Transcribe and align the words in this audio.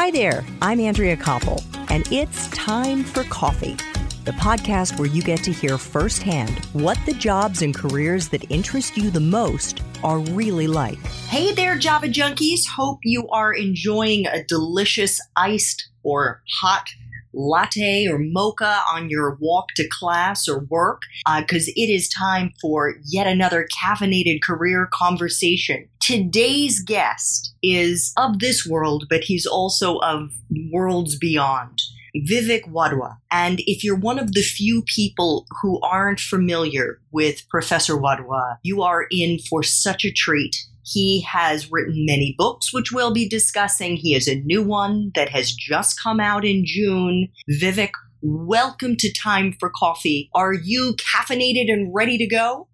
Hi 0.00 0.10
there, 0.10 0.46
I'm 0.62 0.80
Andrea 0.80 1.14
Koppel, 1.14 1.62
and 1.90 2.10
it's 2.10 2.48
time 2.48 3.04
for 3.04 3.22
coffee, 3.24 3.76
the 4.24 4.32
podcast 4.32 4.98
where 4.98 5.06
you 5.06 5.20
get 5.22 5.44
to 5.44 5.52
hear 5.52 5.76
firsthand 5.76 6.64
what 6.72 6.98
the 7.04 7.12
jobs 7.12 7.60
and 7.60 7.74
careers 7.74 8.26
that 8.30 8.50
interest 8.50 8.96
you 8.96 9.10
the 9.10 9.20
most 9.20 9.82
are 10.02 10.20
really 10.20 10.66
like. 10.66 10.96
Hey 11.28 11.52
there, 11.52 11.76
Java 11.76 12.06
junkies. 12.06 12.66
Hope 12.66 13.00
you 13.04 13.28
are 13.28 13.52
enjoying 13.52 14.26
a 14.26 14.42
delicious 14.42 15.20
iced 15.36 15.90
or 16.02 16.42
hot 16.62 16.88
latte 17.32 18.06
or 18.08 18.18
mocha 18.18 18.82
on 18.92 19.08
your 19.08 19.36
walk 19.40 19.68
to 19.76 19.86
class 19.88 20.48
or 20.48 20.60
work 20.70 21.02
because 21.38 21.68
uh, 21.68 21.72
it 21.76 21.90
is 21.90 22.08
time 22.08 22.52
for 22.60 22.94
yet 23.04 23.26
another 23.26 23.68
caffeinated 23.82 24.42
career 24.42 24.88
conversation. 24.92 25.88
Today's 26.00 26.82
guest 26.82 27.54
is 27.62 28.12
of 28.16 28.40
this 28.40 28.66
world, 28.66 29.06
but 29.08 29.24
he's 29.24 29.46
also 29.46 29.98
of 29.98 30.30
worlds 30.72 31.16
beyond. 31.16 31.80
Vivek 32.16 32.70
Wadhwa. 32.70 33.16
And 33.30 33.60
if 33.66 33.84
you're 33.84 33.98
one 33.98 34.18
of 34.18 34.32
the 34.32 34.42
few 34.42 34.82
people 34.82 35.46
who 35.62 35.80
aren't 35.80 36.20
familiar 36.20 37.00
with 37.10 37.48
Professor 37.48 37.96
Wadhwa, 37.96 38.56
you 38.62 38.82
are 38.82 39.06
in 39.10 39.38
for 39.38 39.62
such 39.62 40.04
a 40.04 40.12
treat. 40.12 40.56
He 40.82 41.20
has 41.22 41.70
written 41.70 42.06
many 42.06 42.34
books, 42.36 42.72
which 42.72 42.90
we'll 42.90 43.12
be 43.12 43.28
discussing. 43.28 43.96
He 43.96 44.12
has 44.14 44.26
a 44.26 44.40
new 44.40 44.62
one 44.62 45.12
that 45.14 45.28
has 45.28 45.52
just 45.52 46.00
come 46.02 46.20
out 46.20 46.44
in 46.44 46.64
June. 46.64 47.28
Vivek, 47.50 47.92
welcome 48.22 48.96
to 48.96 49.12
Time 49.12 49.54
for 49.60 49.70
Coffee. 49.70 50.30
Are 50.34 50.52
you 50.52 50.96
caffeinated 50.96 51.70
and 51.70 51.94
ready 51.94 52.18
to 52.18 52.26
go? 52.26 52.66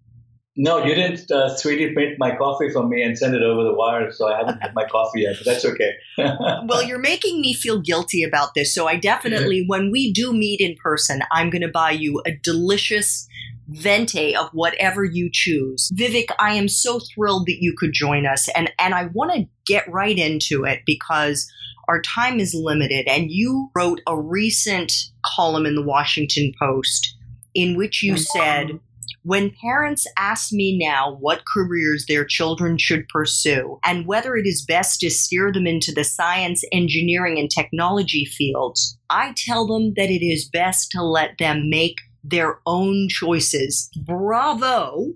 No, 0.59 0.83
you 0.83 0.95
didn't 0.95 1.29
uh, 1.29 1.55
3D 1.55 1.93
print 1.93 2.15
my 2.17 2.35
coffee 2.35 2.69
for 2.71 2.85
me 2.85 3.03
and 3.03 3.15
send 3.15 3.35
it 3.35 3.43
over 3.43 3.63
the 3.63 3.73
wire, 3.73 4.11
so 4.11 4.27
I 4.27 4.37
haven't 4.37 4.59
had 4.59 4.73
my 4.73 4.85
coffee 4.91 5.21
yet, 5.21 5.35
but 5.37 5.45
that's 5.45 5.63
okay. 5.63 5.91
well, 6.17 6.81
you're 6.81 6.97
making 6.97 7.39
me 7.39 7.53
feel 7.53 7.79
guilty 7.79 8.23
about 8.23 8.55
this, 8.55 8.73
so 8.73 8.87
I 8.87 8.95
definitely, 8.95 9.65
when 9.67 9.91
we 9.91 10.11
do 10.11 10.33
meet 10.33 10.59
in 10.59 10.75
person, 10.75 11.21
I'm 11.31 11.51
going 11.51 11.61
to 11.61 11.67
buy 11.67 11.91
you 11.91 12.23
a 12.25 12.31
delicious 12.31 13.27
venti 13.67 14.35
of 14.35 14.49
whatever 14.51 15.05
you 15.05 15.29
choose. 15.31 15.91
Vivek, 15.93 16.31
I 16.39 16.53
am 16.53 16.67
so 16.67 16.99
thrilled 17.13 17.45
that 17.45 17.61
you 17.61 17.75
could 17.77 17.93
join 17.93 18.25
us, 18.25 18.49
and, 18.55 18.73
and 18.79 18.95
I 18.95 19.09
want 19.13 19.33
to 19.33 19.47
get 19.67 19.87
right 19.91 20.17
into 20.17 20.63
it 20.63 20.81
because 20.87 21.47
our 21.87 22.01
time 22.01 22.39
is 22.39 22.55
limited, 22.55 23.07
and 23.07 23.29
you 23.29 23.69
wrote 23.75 24.01
a 24.07 24.19
recent 24.19 24.91
column 25.23 25.67
in 25.67 25.75
the 25.75 25.85
Washington 25.85 26.51
Post 26.59 27.15
in 27.53 27.75
which 27.75 28.03
you 28.03 28.17
said, 28.17 28.79
when 29.27 29.51
parents 29.61 30.07
ask 30.17 30.53
me 30.53 30.79
now 30.81 31.17
what 31.19 31.43
careers 31.45 32.05
their 32.07 32.23
children 32.23 32.77
should 32.77 33.05
pursue 33.09 33.77
and 33.83 34.07
whether 34.07 34.37
it 34.37 34.47
is 34.47 34.63
best 34.65 35.01
to 35.01 35.09
steer 35.09 35.51
them 35.51 35.67
into 35.67 35.91
the 35.91 36.05
science, 36.05 36.63
engineering, 36.71 37.37
and 37.37 37.51
technology 37.51 38.23
fields, 38.23 38.97
I 39.09 39.33
tell 39.35 39.67
them 39.67 39.95
that 39.97 40.09
it 40.09 40.25
is 40.25 40.47
best 40.47 40.91
to 40.91 41.03
let 41.03 41.31
them 41.39 41.69
make 41.69 41.97
their 42.23 42.59
own 42.65 43.09
choices. 43.09 43.89
Bravo! 44.05 45.07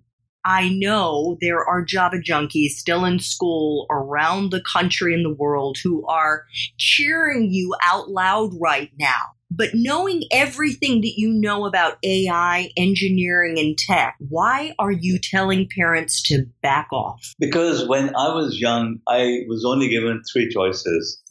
I 0.43 0.67
know 0.67 1.37
there 1.39 1.63
are 1.63 1.81
Java 1.81 2.17
junkies 2.17 2.71
still 2.71 3.05
in 3.05 3.19
school 3.19 3.85
around 3.89 4.51
the 4.51 4.61
country 4.61 5.13
and 5.13 5.23
the 5.23 5.33
world 5.33 5.77
who 5.81 6.05
are 6.07 6.43
cheering 6.77 7.49
you 7.49 7.73
out 7.81 8.09
loud 8.09 8.51
right 8.59 8.91
now. 8.99 9.21
But 9.53 9.71
knowing 9.73 10.23
everything 10.31 11.01
that 11.01 11.13
you 11.17 11.33
know 11.33 11.65
about 11.65 11.97
AI, 12.03 12.71
engineering, 12.77 13.59
and 13.59 13.77
tech, 13.77 14.15
why 14.29 14.73
are 14.79 14.91
you 14.91 15.19
telling 15.19 15.67
parents 15.75 16.21
to 16.29 16.45
back 16.63 16.87
off? 16.93 17.33
Because 17.37 17.85
when 17.85 18.15
I 18.15 18.33
was 18.33 18.57
young, 18.59 18.99
I 19.09 19.41
was 19.49 19.65
only 19.65 19.89
given 19.89 20.21
three 20.31 20.49
choices. 20.49 21.21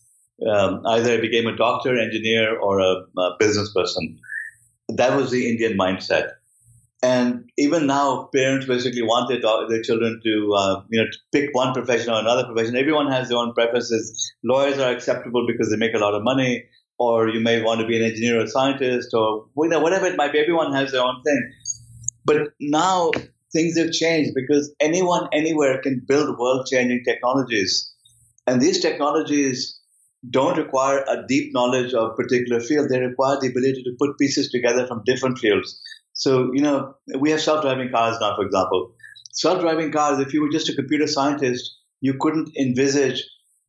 Um, 0.47 0.83
either 0.87 1.15
I 1.15 1.21
became 1.21 1.47
a 1.47 1.57
doctor, 1.57 1.99
engineer, 1.99 2.59
or 2.59 2.81
a, 2.81 3.05
a 3.19 3.37
business 3.39 3.73
person. 3.75 4.19
That 4.91 5.17
was 5.17 5.31
the 5.31 5.49
Indian 5.49 5.79
mindset. 5.79 6.33
And 7.03 7.49
even 7.57 7.87
now, 7.87 8.29
parents 8.35 8.67
basically 8.67 9.01
want 9.01 9.31
their, 9.31 9.41
their 9.41 9.83
children 9.83 10.21
to, 10.23 10.53
uh, 10.55 10.83
you 10.91 11.01
know, 11.01 11.09
to 11.11 11.19
pick 11.33 11.55
one 11.55 11.73
profession 11.73 12.11
or 12.11 12.21
another 12.21 12.45
profession. 12.45 12.77
Everyone 12.77 13.11
has 13.11 13.31
their 13.31 13.39
own 13.39 13.55
preferences. 13.55 14.35
Lawyers 14.45 14.79
are 14.79 14.93
acceptable 14.93 15.47
because 15.47 15.71
they 15.71 15.79
make 15.79 15.95
a 15.95 15.99
lot 15.99 16.13
of 16.13 16.23
money 16.23 16.67
or 17.01 17.31
you 17.31 17.41
may 17.41 17.63
want 17.63 17.81
to 17.81 17.87
be 17.87 17.97
an 17.97 18.05
engineer 18.05 18.43
or 18.43 18.47
scientist 18.47 19.15
or 19.15 19.47
whatever 19.55 20.05
it 20.05 20.19
might 20.19 20.33
be. 20.33 20.39
Everyone 20.39 20.75
has 20.75 20.93
their 20.93 21.03
own 21.03 21.23
thing. 21.25 21.53
But 22.27 22.53
now 22.61 23.11
things 23.55 23.79
have 23.79 23.91
changed 23.91 24.33
because 24.35 24.73
anyone 24.81 25.27
anywhere 25.33 25.81
can 25.81 26.03
build 26.07 26.39
world 26.39 26.67
changing 26.71 27.03
technologies. 27.05 27.91
And 28.47 28.61
these 28.61 28.81
technologies 28.81 29.81
don't 30.29 30.59
require 30.59 31.03
a 31.09 31.27
deep 31.27 31.55
knowledge 31.55 31.95
of 31.95 32.11
a 32.11 32.15
particular 32.15 32.61
field. 32.61 32.91
They 32.91 33.01
require 33.01 33.39
the 33.41 33.49
ability 33.49 33.83
to 33.85 33.97
put 33.99 34.19
pieces 34.19 34.51
together 34.51 34.87
from 34.87 35.03
different 35.07 35.39
fields. 35.39 35.81
So, 36.13 36.51
you 36.53 36.61
know, 36.61 36.95
we 37.19 37.31
have 37.31 37.41
self 37.41 37.63
driving 37.63 37.91
cars 37.91 38.19
now, 38.21 38.37
for 38.37 38.45
example. 38.45 38.93
Self 39.33 39.61
driving 39.61 39.91
cars, 39.91 40.21
if 40.21 40.35
you 40.35 40.43
were 40.43 40.51
just 40.51 40.69
a 40.69 40.75
computer 40.75 41.07
scientist, 41.07 41.79
you 42.03 42.15
couldn't 42.21 42.51
envisage 42.59 43.25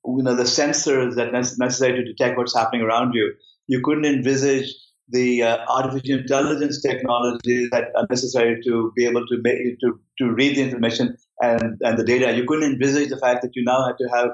you 0.05 0.23
know 0.23 0.35
the 0.35 0.43
sensors 0.43 1.15
that 1.15 1.31
necessary 1.31 1.93
to 1.93 2.03
detect 2.03 2.37
what's 2.37 2.55
happening 2.55 2.81
around 2.81 3.13
you. 3.13 3.33
You 3.67 3.81
couldn't 3.83 4.05
envisage 4.05 4.73
the 5.09 5.43
uh, 5.43 5.57
artificial 5.67 6.19
intelligence 6.19 6.81
technologies 6.81 7.69
that 7.71 7.89
are 7.95 8.07
necessary 8.09 8.61
to 8.63 8.91
be 8.95 9.05
able 9.05 9.25
to 9.27 9.37
make, 9.43 9.79
to 9.79 9.99
to 10.19 10.33
read 10.33 10.55
the 10.55 10.61
information 10.61 11.17
and 11.41 11.77
and 11.81 11.97
the 11.97 12.03
data. 12.03 12.35
You 12.35 12.45
couldn't 12.45 12.71
envisage 12.71 13.09
the 13.09 13.17
fact 13.17 13.41
that 13.43 13.51
you 13.55 13.63
now 13.63 13.85
have 13.85 13.97
to 13.97 14.07
have 14.13 14.29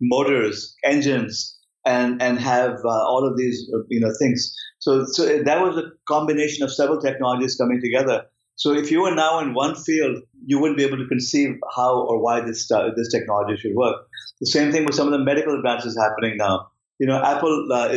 motors, 0.00 0.74
engines, 0.84 1.58
and 1.84 2.22
and 2.22 2.38
have 2.38 2.76
uh, 2.84 2.88
all 2.88 3.26
of 3.28 3.36
these 3.36 3.70
uh, 3.74 3.78
you 3.88 4.00
know 4.00 4.12
things. 4.18 4.54
So 4.78 5.04
so 5.04 5.42
that 5.42 5.60
was 5.62 5.76
a 5.76 5.90
combination 6.08 6.64
of 6.64 6.72
several 6.72 7.00
technologies 7.00 7.56
coming 7.56 7.80
together. 7.80 8.24
So 8.60 8.74
if 8.74 8.90
you 8.90 9.00
were 9.00 9.14
now 9.14 9.38
in 9.38 9.54
one 9.54 9.74
field, 9.74 10.18
you 10.44 10.58
wouldn't 10.60 10.76
be 10.76 10.84
able 10.84 10.98
to 10.98 11.06
conceive 11.06 11.56
how 11.74 11.98
or 11.98 12.22
why 12.22 12.42
this 12.42 12.70
uh, 12.70 12.90
this 12.94 13.10
technology 13.10 13.56
should 13.56 13.74
work. 13.74 13.96
The 14.38 14.50
same 14.50 14.70
thing 14.70 14.84
with 14.84 14.94
some 14.94 15.06
of 15.06 15.12
the 15.12 15.24
medical 15.24 15.56
advances 15.56 15.96
happening 15.98 16.36
now. 16.36 16.68
You 16.98 17.06
know, 17.06 17.22
Apple, 17.24 17.68
uh, 17.72 17.88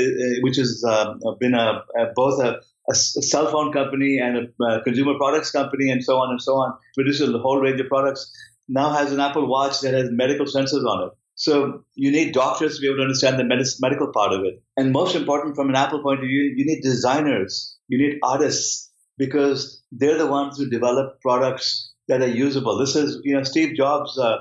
which 0.41 0.55
has 0.55 0.81
uh, 0.87 1.15
been 1.41 1.53
a, 1.53 1.83
both 2.15 2.41
a, 2.41 2.61
a, 2.89 2.95
cell 2.95 3.51
phone 3.51 3.73
company 3.73 4.19
and 4.19 4.53
a, 4.69 4.81
consumer 4.83 5.15
products 5.17 5.51
company, 5.51 5.89
and 5.89 6.01
so 6.01 6.15
on 6.19 6.29
and 6.29 6.41
so 6.41 6.53
on, 6.53 6.71
produces 6.95 7.27
a 7.27 7.39
whole 7.39 7.59
range 7.59 7.81
of 7.81 7.89
products. 7.89 8.31
Now 8.69 8.93
has 8.93 9.11
an 9.11 9.19
Apple 9.19 9.49
Watch 9.49 9.81
that 9.81 9.93
has 9.93 10.11
medical 10.11 10.45
sensors 10.45 10.85
on 10.85 11.07
it. 11.07 11.13
So 11.35 11.83
you 11.95 12.09
need 12.09 12.33
doctors 12.33 12.77
to 12.77 12.81
be 12.81 12.87
able 12.87 12.99
to 12.99 13.03
understand 13.03 13.37
the 13.37 13.43
med- 13.43 13.65
medical 13.81 14.13
part 14.13 14.31
of 14.31 14.45
it. 14.45 14.63
And 14.77 14.93
most 14.93 15.13
important, 15.13 15.57
from 15.57 15.67
an 15.67 15.75
Apple 15.75 16.01
point 16.01 16.19
of 16.19 16.27
view, 16.27 16.53
you 16.55 16.65
need 16.65 16.81
designers, 16.81 17.77
you 17.89 17.97
need 17.97 18.19
artists, 18.23 18.91
because 19.17 19.82
they're 19.97 20.17
the 20.17 20.27
ones 20.27 20.57
who 20.57 20.69
develop 20.69 21.21
products 21.21 21.93
that 22.07 22.21
are 22.21 22.27
usable. 22.27 22.77
This 22.77 22.95
is, 22.95 23.19
you 23.23 23.35
know, 23.35 23.43
Steve 23.43 23.75
Jobs 23.75 24.17
uh, 24.17 24.37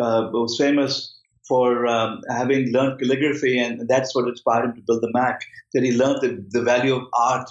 uh, 0.00 0.30
was 0.32 0.56
famous 0.58 1.14
for 1.48 1.86
um, 1.86 2.20
having 2.28 2.72
learned 2.72 2.98
calligraphy, 3.00 3.58
and 3.58 3.88
that's 3.88 4.14
what 4.14 4.28
inspired 4.28 4.64
him 4.66 4.74
to 4.74 4.82
build 4.86 5.02
the 5.02 5.10
Mac. 5.12 5.40
That 5.72 5.84
he 5.84 5.92
learned 5.96 6.22
the, 6.22 6.44
the 6.50 6.62
value 6.62 6.94
of 6.94 7.04
art 7.14 7.48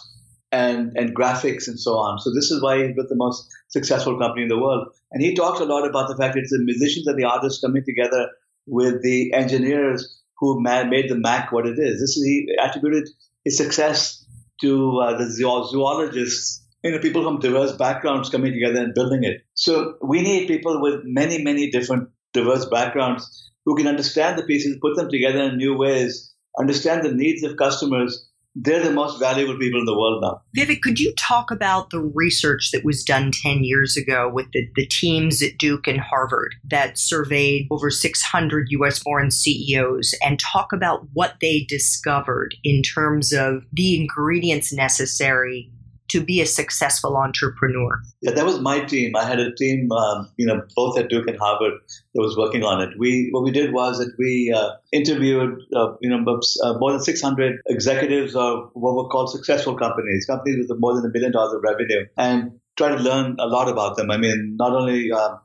and, 0.51 0.91
and 0.95 1.15
graphics 1.15 1.67
and 1.67 1.79
so 1.79 1.93
on. 1.93 2.19
So 2.19 2.31
this 2.33 2.51
is 2.51 2.61
why 2.61 2.83
he's 2.83 2.95
built 2.95 3.09
the 3.09 3.15
most 3.15 3.47
successful 3.69 4.19
company 4.19 4.43
in 4.43 4.49
the 4.49 4.59
world. 4.59 4.87
And 5.11 5.21
he 5.23 5.33
talks 5.33 5.59
a 5.59 5.65
lot 5.65 5.87
about 5.87 6.09
the 6.09 6.17
fact 6.17 6.33
that 6.33 6.41
it's 6.41 6.51
the 6.51 6.63
musicians 6.63 7.07
and 7.07 7.17
the 7.17 7.25
artists 7.25 7.61
coming 7.61 7.83
together 7.85 8.29
with 8.67 9.01
the 9.01 9.33
engineers 9.33 10.21
who 10.39 10.61
made 10.61 11.09
the 11.09 11.17
Mac 11.17 11.51
what 11.51 11.65
it 11.65 11.79
is. 11.79 12.01
This 12.01 12.17
is, 12.17 12.25
he 12.25 12.55
attributed 12.61 13.09
his 13.43 13.57
success 13.57 14.25
to 14.61 14.99
uh, 14.99 15.17
the 15.17 15.29
zoologists 15.29 16.64
you 16.85 16.91
know, 16.91 16.99
people 16.99 17.23
from 17.23 17.39
diverse 17.39 17.71
backgrounds 17.71 18.29
coming 18.29 18.53
together 18.53 18.79
and 18.79 18.93
building 18.93 19.23
it. 19.23 19.43
So 19.55 19.95
we 20.03 20.21
need 20.21 20.47
people 20.47 20.79
with 20.79 21.01
many, 21.03 21.41
many 21.43 21.71
different 21.71 22.09
diverse 22.31 22.65
backgrounds 22.65 23.51
who 23.65 23.75
can 23.75 23.87
understand 23.87 24.37
the 24.37 24.43
pieces, 24.43 24.77
put 24.79 24.95
them 24.95 25.09
together 25.09 25.41
in 25.41 25.57
new 25.57 25.75
ways, 25.75 26.31
understand 26.59 27.03
the 27.03 27.11
needs 27.11 27.41
of 27.43 27.57
customers. 27.57 28.29
They're 28.53 28.83
the 28.83 28.91
most 28.91 29.19
valuable 29.19 29.57
people 29.57 29.79
in 29.79 29.85
the 29.85 29.97
world 29.97 30.21
now. 30.21 30.41
Vivek, 30.55 30.81
could 30.81 30.99
you 30.99 31.11
talk 31.17 31.49
about 31.49 31.89
the 31.89 31.99
research 31.99 32.69
that 32.71 32.85
was 32.85 33.03
done 33.03 33.31
10 33.33 33.63
years 33.63 33.97
ago 33.97 34.29
with 34.31 34.45
the, 34.53 34.69
the 34.75 34.85
teams 34.85 35.41
at 35.41 35.57
Duke 35.57 35.87
and 35.87 35.99
Harvard 35.99 36.53
that 36.69 36.99
surveyed 36.99 37.67
over 37.71 37.89
600 37.89 38.67
US 38.69 39.03
born 39.03 39.31
CEOs 39.31 40.13
and 40.23 40.39
talk 40.39 40.71
about 40.71 41.07
what 41.13 41.33
they 41.41 41.65
discovered 41.67 42.55
in 42.63 42.83
terms 42.83 43.33
of 43.33 43.63
the 43.73 43.99
ingredients 43.99 44.71
necessary 44.71 45.71
to 46.15 46.23
be 46.23 46.39
a 46.39 46.45
successful 46.45 47.17
entrepreneur? 47.17 48.01
Yeah, 48.21 48.31
that 48.31 48.45
was 48.45 48.61
my 48.61 48.79
team. 48.79 49.15
I 49.17 49.25
had 49.25 49.39
a 49.39 49.53
team, 49.53 49.91
um, 49.91 50.29
you 50.37 50.45
know, 50.45 50.61
both 50.75 50.97
at 50.97 51.09
Duke 51.09 51.27
and 51.27 51.37
Harvard 51.37 51.73
that 52.13 52.21
was 52.21 52.37
working 52.37 52.63
on 52.63 52.81
it. 52.81 52.89
We 52.97 53.27
what 53.31 53.43
we 53.43 53.51
did 53.51 53.73
was 53.73 53.97
that 53.97 54.13
we 54.17 54.53
uh, 54.55 54.69
interviewed, 54.93 55.59
uh, 55.75 55.93
you 55.99 56.09
know, 56.09 56.39
uh, 56.63 56.77
more 56.79 56.91
than 56.93 57.01
600 57.01 57.59
executives 57.67 58.33
of 58.33 58.69
what 58.73 58.95
were 58.95 59.09
called 59.09 59.29
successful 59.29 59.75
companies, 59.75 60.25
companies 60.25 60.65
with 60.69 60.79
more 60.79 60.95
than 60.95 61.05
a 61.05 61.09
billion 61.09 61.33
dollars 61.33 61.53
of 61.53 61.61
revenue, 61.63 62.05
and 62.17 62.51
try 62.77 62.89
to 62.89 62.95
learn 62.95 63.35
a 63.39 63.47
lot 63.47 63.67
about 63.67 63.97
them. 63.97 64.09
I 64.09 64.17
mean, 64.17 64.55
not 64.57 64.71
only 64.71 65.11
uh, 65.11 65.35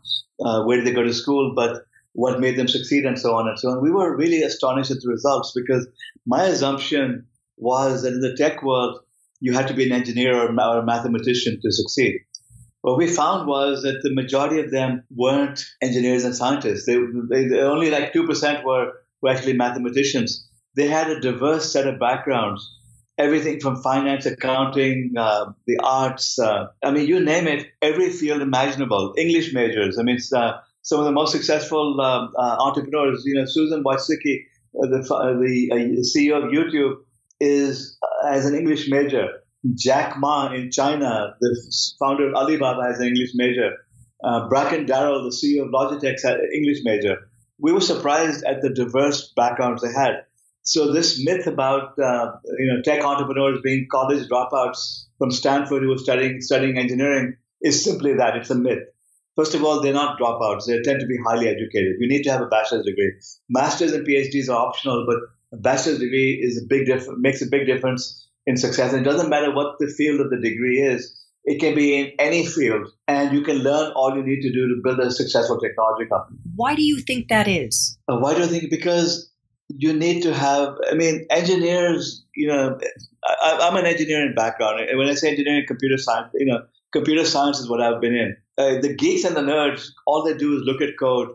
uh, 0.44 0.62
where 0.64 0.76
did 0.76 0.86
they 0.86 0.92
go 0.92 1.02
to 1.02 1.12
school, 1.12 1.52
but 1.56 1.82
what 2.12 2.38
made 2.38 2.56
them 2.56 2.68
succeed, 2.68 3.04
and 3.04 3.18
so 3.18 3.34
on 3.34 3.48
and 3.48 3.58
so 3.58 3.70
on. 3.70 3.82
We 3.82 3.90
were 3.90 4.16
really 4.16 4.42
astonished 4.42 4.92
at 4.92 5.00
the 5.00 5.08
results 5.08 5.52
because 5.54 5.88
my 6.26 6.44
assumption 6.44 7.26
was 7.56 8.02
that 8.02 8.14
in 8.14 8.20
the 8.20 8.36
tech 8.36 8.62
world, 8.62 9.00
you 9.40 9.52
had 9.52 9.68
to 9.68 9.74
be 9.74 9.84
an 9.84 9.92
engineer 9.92 10.36
or 10.36 10.48
a 10.48 10.84
mathematician 10.84 11.58
to 11.62 11.72
succeed. 11.72 12.20
What 12.82 12.96
we 12.96 13.06
found 13.06 13.46
was 13.46 13.82
that 13.82 14.00
the 14.02 14.14
majority 14.14 14.60
of 14.60 14.70
them 14.70 15.04
weren't 15.14 15.64
engineers 15.82 16.24
and 16.24 16.34
scientists. 16.34 16.86
They, 16.86 16.96
they 16.96 17.60
only 17.60 17.90
like 17.90 18.12
2% 18.12 18.64
were, 18.64 18.92
were 19.20 19.30
actually 19.30 19.54
mathematicians. 19.54 20.48
They 20.76 20.86
had 20.88 21.10
a 21.10 21.20
diverse 21.20 21.70
set 21.72 21.86
of 21.86 21.98
backgrounds 21.98 22.80
everything 23.20 23.60
from 23.60 23.82
finance, 23.82 24.26
accounting, 24.26 25.12
uh, 25.16 25.52
the 25.66 25.78
arts. 25.82 26.38
Uh, 26.38 26.68
I 26.82 26.90
mean, 26.90 27.06
you 27.06 27.20
name 27.20 27.46
it, 27.46 27.66
every 27.82 28.10
field 28.10 28.40
imaginable. 28.40 29.14
English 29.16 29.52
majors. 29.52 29.98
I 29.98 30.02
mean, 30.02 30.18
uh, 30.34 30.52
some 30.82 30.98
of 30.98 31.04
the 31.04 31.12
most 31.12 31.32
successful 31.32 32.00
um, 32.00 32.32
uh, 32.36 32.56
entrepreneurs. 32.60 33.22
You 33.26 33.34
know, 33.34 33.44
Susan 33.46 33.84
Wojcicki, 33.84 34.34
uh, 34.74 34.86
the 34.92 35.00
the 35.92 36.06
CEO 36.12 36.42
of 36.42 36.50
YouTube, 36.50 36.96
is 37.40 37.98
as 38.26 38.46
an 38.46 38.54
English 38.54 38.88
major. 38.88 39.28
Jack 39.74 40.18
Ma 40.18 40.52
in 40.52 40.70
China, 40.70 41.34
the 41.40 41.94
founder 41.98 42.28
of 42.28 42.34
Alibaba, 42.34 42.82
has 42.84 43.00
an 43.00 43.08
English 43.08 43.30
major. 43.34 43.76
Bracken 44.48 44.86
Darrell, 44.86 45.24
the 45.24 45.30
CEO 45.30 45.64
of 45.64 45.70
Logitech, 45.70 46.22
had 46.22 46.36
an 46.36 46.50
English 46.54 46.78
major. 46.84 47.30
We 47.58 47.72
were 47.72 47.80
surprised 47.80 48.44
at 48.44 48.62
the 48.62 48.70
diverse 48.70 49.32
backgrounds 49.36 49.82
they 49.82 49.92
had. 49.92 50.24
So 50.62 50.92
this 50.92 51.22
myth 51.24 51.46
about 51.46 51.98
uh, 51.98 52.32
you 52.58 52.72
know 52.72 52.82
tech 52.82 53.02
entrepreneurs 53.02 53.60
being 53.62 53.86
college 53.90 54.28
dropouts 54.28 55.06
from 55.18 55.30
Stanford 55.30 55.82
who 55.82 55.88
were 55.88 55.98
studying 55.98 56.40
studying 56.42 56.78
engineering 56.78 57.36
is 57.62 57.82
simply 57.82 58.14
that 58.14 58.36
it's 58.36 58.50
a 58.50 58.54
myth. 58.54 58.84
First 59.36 59.54
of 59.54 59.64
all, 59.64 59.80
they're 59.80 59.94
not 59.94 60.18
dropouts. 60.18 60.66
They 60.66 60.80
tend 60.82 61.00
to 61.00 61.06
be 61.06 61.16
highly 61.26 61.48
educated. 61.48 61.96
You 61.98 62.08
need 62.08 62.24
to 62.24 62.30
have 62.30 62.42
a 62.42 62.46
bachelor's 62.46 62.84
degree. 62.84 63.12
Masters 63.48 63.92
and 63.92 64.06
PhDs 64.06 64.48
are 64.50 64.66
optional, 64.66 65.06
but 65.06 65.16
a 65.52 65.56
bachelor's 65.56 65.98
degree 65.98 66.40
is 66.42 66.62
a 66.62 66.66
big 66.66 66.86
diff- 66.86 67.08
makes 67.18 67.42
a 67.42 67.46
big 67.46 67.66
difference 67.66 68.28
in 68.46 68.56
success. 68.56 68.92
And 68.92 69.04
it 69.04 69.10
doesn't 69.10 69.28
matter 69.28 69.54
what 69.54 69.76
the 69.78 69.86
field 69.86 70.20
of 70.20 70.30
the 70.30 70.36
degree 70.36 70.80
is. 70.80 71.16
It 71.44 71.58
can 71.58 71.74
be 71.74 71.98
in 71.98 72.12
any 72.18 72.44
field, 72.44 72.86
and 73.08 73.32
you 73.32 73.42
can 73.42 73.58
learn 73.58 73.92
all 73.92 74.14
you 74.14 74.22
need 74.22 74.42
to 74.42 74.52
do 74.52 74.68
to 74.68 74.80
build 74.84 75.00
a 75.00 75.10
successful 75.10 75.58
technology 75.58 76.06
company. 76.08 76.38
Why 76.54 76.74
do 76.74 76.82
you 76.82 76.98
think 76.98 77.28
that 77.28 77.48
is? 77.48 77.98
Uh, 78.06 78.18
why 78.18 78.34
do 78.34 78.42
I 78.42 78.46
think? 78.46 78.68
Because 78.68 79.30
you 79.68 79.94
need 79.94 80.22
to 80.22 80.34
have, 80.34 80.74
I 80.90 80.94
mean, 80.94 81.26
engineers, 81.30 82.24
you 82.34 82.48
know, 82.48 82.78
I, 83.24 83.68
am 83.68 83.76
an 83.76 83.86
engineering 83.86 84.34
background. 84.36 84.80
When 84.94 85.08
I 85.08 85.14
say 85.14 85.30
engineering, 85.30 85.64
computer 85.66 85.96
science, 85.96 86.28
you 86.34 86.46
know, 86.46 86.62
computer 86.92 87.24
science 87.24 87.58
is 87.58 87.70
what 87.70 87.80
I've 87.80 88.00
been 88.00 88.14
in. 88.14 88.36
Uh, 88.60 88.78
the 88.78 88.94
geeks 88.94 89.24
and 89.24 89.34
the 89.34 89.40
nerds, 89.40 89.88
all 90.06 90.22
they 90.22 90.34
do 90.34 90.54
is 90.54 90.62
look 90.64 90.82
at 90.82 90.98
code 90.98 91.28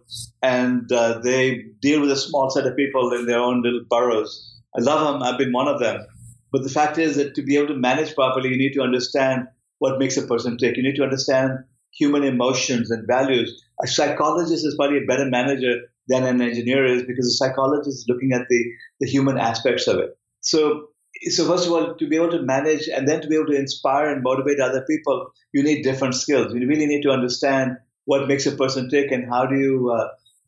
and 0.44 0.92
uh, 0.92 1.18
they 1.24 1.64
deal 1.82 2.00
with 2.00 2.12
a 2.12 2.16
small 2.16 2.52
set 2.52 2.68
of 2.68 2.78
people 2.78 3.12
in 3.14 3.26
their 3.26 3.40
own 3.40 3.64
little 3.64 3.82
burrows. 3.90 4.62
I 4.78 4.82
love 4.82 5.02
them. 5.12 5.24
I've 5.24 5.40
been 5.40 5.52
one 5.52 5.68
of 5.68 5.80
them. 5.80 6.06
But 6.52 6.62
the 6.62 6.70
fact 6.70 7.00
is 7.00 7.16
that 7.16 7.34
to 7.34 7.42
be 7.42 7.58
able 7.58 7.70
to 7.70 7.80
manage 7.80 8.14
properly, 8.14 8.50
you 8.50 8.58
need 8.58 8.74
to 8.74 8.82
understand 8.82 9.48
what 9.80 9.98
makes 9.98 10.18
a 10.18 10.28
person 10.28 10.60
tick. 10.60 10.78
You 10.78 10.84
need 10.84 10.98
to 10.98 11.04
understand 11.04 11.54
human 11.92 12.24
emotions 12.24 12.92
and 12.92 13.08
values. 13.08 13.60
A 13.84 13.88
psychologist 13.88 14.64
is 14.64 14.76
probably 14.76 15.00
a 15.00 15.08
better 15.08 15.26
manager 15.26 15.82
than 16.08 16.26
an 16.26 16.42
engineer 16.42 16.86
is 16.86 17.04
because 17.08 17.26
a 17.26 17.38
psychologist 17.38 17.88
is 17.88 18.06
looking 18.08 18.34
at 18.34 18.46
the, 18.50 18.72
the 19.00 19.10
human 19.10 19.40
aspects 19.40 19.88
of 19.88 19.98
it. 19.98 20.12
So, 20.42 20.90
so 21.30 21.48
first 21.48 21.66
of 21.66 21.72
all, 21.72 21.96
to 21.96 22.08
be 22.08 22.16
able 22.16 22.32
to 22.32 22.42
manage 22.42 22.88
and 22.88 23.08
then 23.08 23.22
to 23.22 23.28
be 23.28 23.36
able 23.36 23.48
to 23.48 23.58
inspire 23.58 24.12
and 24.12 24.24
motivate 24.24 24.60
other 24.60 24.86
people, 24.90 25.32
you 25.54 25.64
need 25.64 25.84
different 25.84 26.16
skills. 26.16 26.54
You 26.54 26.68
really 26.68 26.86
need 26.86 27.04
to 27.04 27.12
understand 27.12 27.78
what 28.06 28.28
makes 28.28 28.46
a 28.46 28.52
person 28.52 28.90
tick 28.90 29.12
and 29.12 29.30
how 29.30 29.46
do 29.46 29.56
you, 29.56 29.92
uh, 29.92 30.08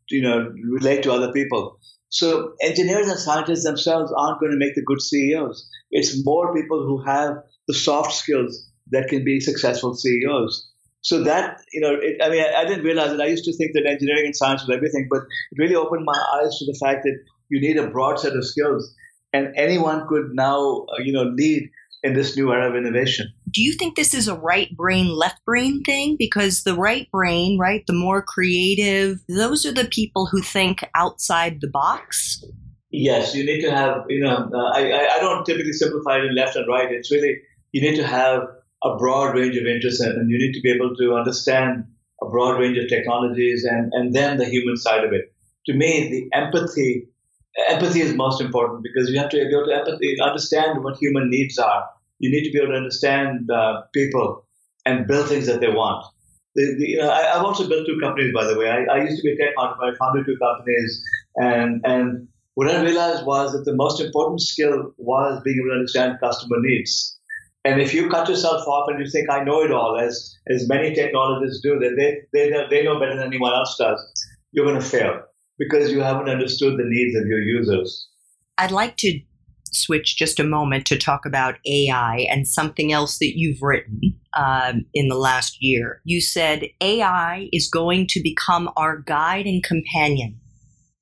you 0.10 0.22
know, 0.22 0.54
relate 0.64 1.04
to 1.04 1.12
other 1.12 1.32
people. 1.32 1.80
So 2.10 2.54
engineers 2.62 3.10
and 3.10 3.20
scientists 3.20 3.64
themselves 3.64 4.14
aren't 4.16 4.40
going 4.40 4.52
to 4.52 4.58
make 4.58 4.76
the 4.76 4.84
good 4.84 5.02
CEOs. 5.02 5.70
It's 5.92 6.24
more 6.26 6.54
people 6.54 6.86
who 6.86 7.04
have 7.04 7.38
the 7.68 7.74
soft 7.74 8.14
skills 8.14 8.70
that 8.92 9.10
can 9.10 9.26
be 9.26 9.40
successful 9.40 9.94
CEOs. 9.96 10.70
So 11.02 11.24
that, 11.24 11.60
you 11.74 11.82
know, 11.82 11.96
it, 12.00 12.22
I 12.24 12.30
mean, 12.30 12.44
I, 12.44 12.62
I, 12.62 12.66
didn't 12.66 12.84
realize 12.84 13.12
it. 13.12 13.22
I 13.22 13.28
used 13.28 13.46
to 13.46 13.56
think 13.56 13.72
that 13.74 13.86
engineering 13.86 14.26
and 14.26 14.36
science 14.36 14.66
was 14.66 14.76
everything, 14.76 15.08
but 15.10 15.22
it 15.22 15.58
really 15.58 15.76
opened 15.76 16.06
my 16.06 16.20
eyes 16.36 16.58
to 16.60 16.66
the 16.66 16.78
fact 16.82 17.04
that 17.04 17.18
you 17.50 17.62
need 17.62 17.78
a 17.78 17.90
broad 17.90 18.20
set 18.20 18.36
of 18.36 18.46
skills, 18.46 18.94
and 19.38 19.54
anyone 19.56 20.08
could 20.08 20.32
now, 20.34 20.86
uh, 20.90 21.02
you 21.04 21.14
know, 21.14 21.24
lead 21.24 21.70
in 22.04 22.14
this 22.14 22.36
new 22.38 22.52
era 22.52 22.70
of 22.70 22.76
innovation. 22.76 23.28
Do 23.52 23.62
you 23.62 23.74
think 23.74 23.96
this 23.96 24.14
is 24.14 24.28
a 24.28 24.36
right 24.36 24.76
brain, 24.76 25.08
left 25.08 25.44
brain 25.46 25.84
thing? 25.84 26.16
Because 26.18 26.64
the 26.64 26.76
right 26.76 27.10
brain, 27.12 27.58
right, 27.58 27.84
the 27.88 27.94
more 27.94 28.22
creative, 28.22 29.20
those 29.28 29.66
are 29.66 29.74
the 29.74 29.86
people 29.86 30.28
who 30.28 30.42
think 30.42 30.84
outside 30.96 31.60
the 31.62 31.68
box. 31.68 32.44
Yes, 32.92 33.36
you 33.36 33.46
need 33.46 33.62
to 33.62 33.72
have, 33.72 34.06
you 34.10 34.24
know, 34.24 34.50
uh, 34.54 34.72
I, 34.74 35.16
I 35.16 35.20
don't 35.20 35.46
typically 35.46 35.74
simplify 35.74 36.18
it 36.18 36.26
in 36.26 36.36
left 36.36 36.56
and 36.56 36.68
right. 36.68 36.92
It's 36.92 37.12
really, 37.12 37.38
you 37.72 37.82
need 37.82 37.98
to 37.98 38.08
have 38.08 38.44
a 38.84 38.96
broad 38.98 39.36
range 39.36 39.58
of 39.58 39.66
interests 39.66 40.02
and 40.02 40.30
you 40.30 40.38
need 40.38 40.54
to 40.54 40.62
be 40.62 40.72
able 40.72 40.96
to 40.96 41.16
understand 41.16 41.86
a 42.22 42.30
broad 42.30 42.60
range 42.60 42.78
of 42.78 42.88
technologies 42.88 43.66
and, 43.66 43.92
and 43.94 44.14
then 44.14 44.38
the 44.38 44.46
human 44.46 44.78
side 44.78 45.04
of 45.04 45.12
it. 45.14 45.34
To 45.66 45.74
me, 45.74 46.10
the 46.10 46.38
empathy, 46.38 47.10
empathy 47.68 48.02
is 48.02 48.14
most 48.14 48.42
important 48.42 48.84
because 48.84 49.10
you 49.10 49.20
have 49.20 49.30
to 49.30 49.38
be 49.38 49.56
able 49.56 49.66
to 49.66 49.76
empathy, 49.76 50.16
understand 50.22 50.84
what 50.84 50.98
human 50.98 51.30
needs 51.30 51.58
are. 51.58 51.86
You 52.20 52.30
need 52.32 52.44
to 52.44 52.52
be 52.52 52.60
able 52.60 52.74
to 52.74 52.78
understand 52.78 53.50
uh, 53.52 53.82
people 53.94 54.46
and 54.86 55.08
build 55.08 55.28
things 55.28 55.48
that 55.48 55.60
they 55.60 55.70
want. 55.70 56.06
The, 56.56 56.76
the, 56.78 56.88
you 56.88 56.98
know, 56.98 57.12
I, 57.12 57.22
have 57.36 57.44
also 57.44 57.68
built 57.68 57.86
two 57.86 58.00
companies, 58.02 58.34
by 58.34 58.46
the 58.46 58.58
way. 58.58 58.70
I, 58.70 58.84
I 58.86 59.04
used 59.04 59.18
to 59.18 59.24
be 59.24 59.34
a 59.34 59.38
tech 59.38 59.54
entrepreneur. 59.58 59.94
I 59.94 59.98
founded 59.98 60.26
two 60.26 60.38
companies, 60.38 61.04
and 61.36 61.82
and 61.86 62.28
what 62.56 62.68
I 62.68 62.82
realized 62.82 63.26
was 63.26 63.52
that 63.52 63.66
the 63.66 63.76
most 63.76 64.02
important 64.02 64.42
skill 64.42 64.92
was 64.98 65.42
being 65.44 65.60
able 65.60 65.70
to 65.70 65.76
understand 65.76 66.20
customer 66.20 66.58
needs. 66.60 67.16
And 67.66 67.82
if 67.82 67.94
you 67.94 68.10
cut 68.10 68.30
yourself 68.30 68.66
off 68.66 68.90
and 68.90 69.00
you 69.00 69.08
think, 69.08 69.30
I 69.30 69.44
know 69.44 69.62
it 69.62 69.72
all, 69.72 70.00
as, 70.00 70.36
as 70.50 70.68
many 70.70 70.96
technologists 70.96 71.62
do, 71.62 71.78
that 71.80 71.96
they, 71.98 72.22
they, 72.32 72.50
they 72.70 72.84
know 72.84 72.98
better 72.98 73.16
than 73.18 73.28
anyone 73.28 73.54
else 73.54 73.76
does, 73.78 74.00
you're 74.54 74.66
going 74.66 74.80
to 74.80 74.86
fail 74.86 75.22
because 75.58 75.92
you 75.92 76.02
haven't 76.02 76.30
understood 76.30 76.78
the 76.78 76.86
needs 76.86 77.16
of 77.16 77.28
your 77.28 77.40
users. 77.40 78.08
I'd 78.58 78.72
like 78.72 78.98
to 78.98 79.20
switch 79.72 80.18
just 80.18 80.40
a 80.40 80.44
moment 80.44 80.86
to 80.88 80.98
talk 80.98 81.26
about 81.26 81.56
AI 81.66 82.28
and 82.30 82.48
something 82.48 82.92
else 82.92 83.18
that 83.20 83.34
you've 83.36 83.62
written 83.62 84.00
um, 84.36 84.86
in 84.94 85.10
the 85.10 85.18
last 85.18 85.58
year. 85.62 86.02
You 86.04 86.22
said 86.22 86.64
AI 86.82 87.50
is 87.52 87.70
going 87.70 88.08
to 88.10 88.22
become 88.22 88.70
our 88.78 89.00
guide 89.00 89.46
and 89.46 89.64
companion 89.64 90.40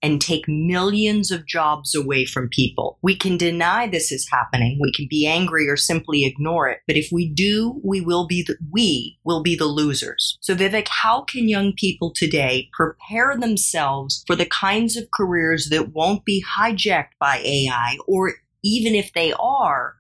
and 0.06 0.22
take 0.22 0.48
millions 0.48 1.32
of 1.32 1.48
jobs 1.48 1.96
away 1.96 2.26
from 2.26 2.48
people. 2.48 3.00
We 3.02 3.16
can 3.16 3.38
deny 3.38 3.88
this 3.88 4.12
is 4.12 4.30
happening. 4.30 4.78
We 4.80 4.92
can 4.92 5.08
be 5.10 5.26
angry 5.26 5.68
or 5.68 5.76
simply 5.76 6.26
ignore 6.26 6.70
it. 6.70 6.82
But 6.86 6.96
if 6.96 7.10
we 7.12 7.28
do, 7.28 7.82
we 7.84 8.02
will 8.02 8.28
be 8.28 8.44
the, 8.44 8.56
we 8.72 9.18
will 9.24 9.42
be 9.42 9.56
the 9.56 9.66
losers. 9.66 10.38
So 10.42 10.54
Vivek, 10.54 10.88
how 10.90 11.24
can 11.24 11.50
young 11.50 11.74
people 11.74 12.14
today 12.14 12.70
prepare 12.72 13.36
themselves 13.36 14.24
for 14.28 14.36
the 14.36 14.46
kinds 14.46 14.96
of 14.96 15.10
careers 15.12 15.70
that 15.72 15.92
won't 15.92 16.24
be 16.24 16.46
hijacked 16.56 17.18
by 17.20 17.38
AI 17.38 17.98
or 18.08 18.34
even 18.64 18.94
if 18.94 19.12
they 19.14 19.34
are, 19.34 19.96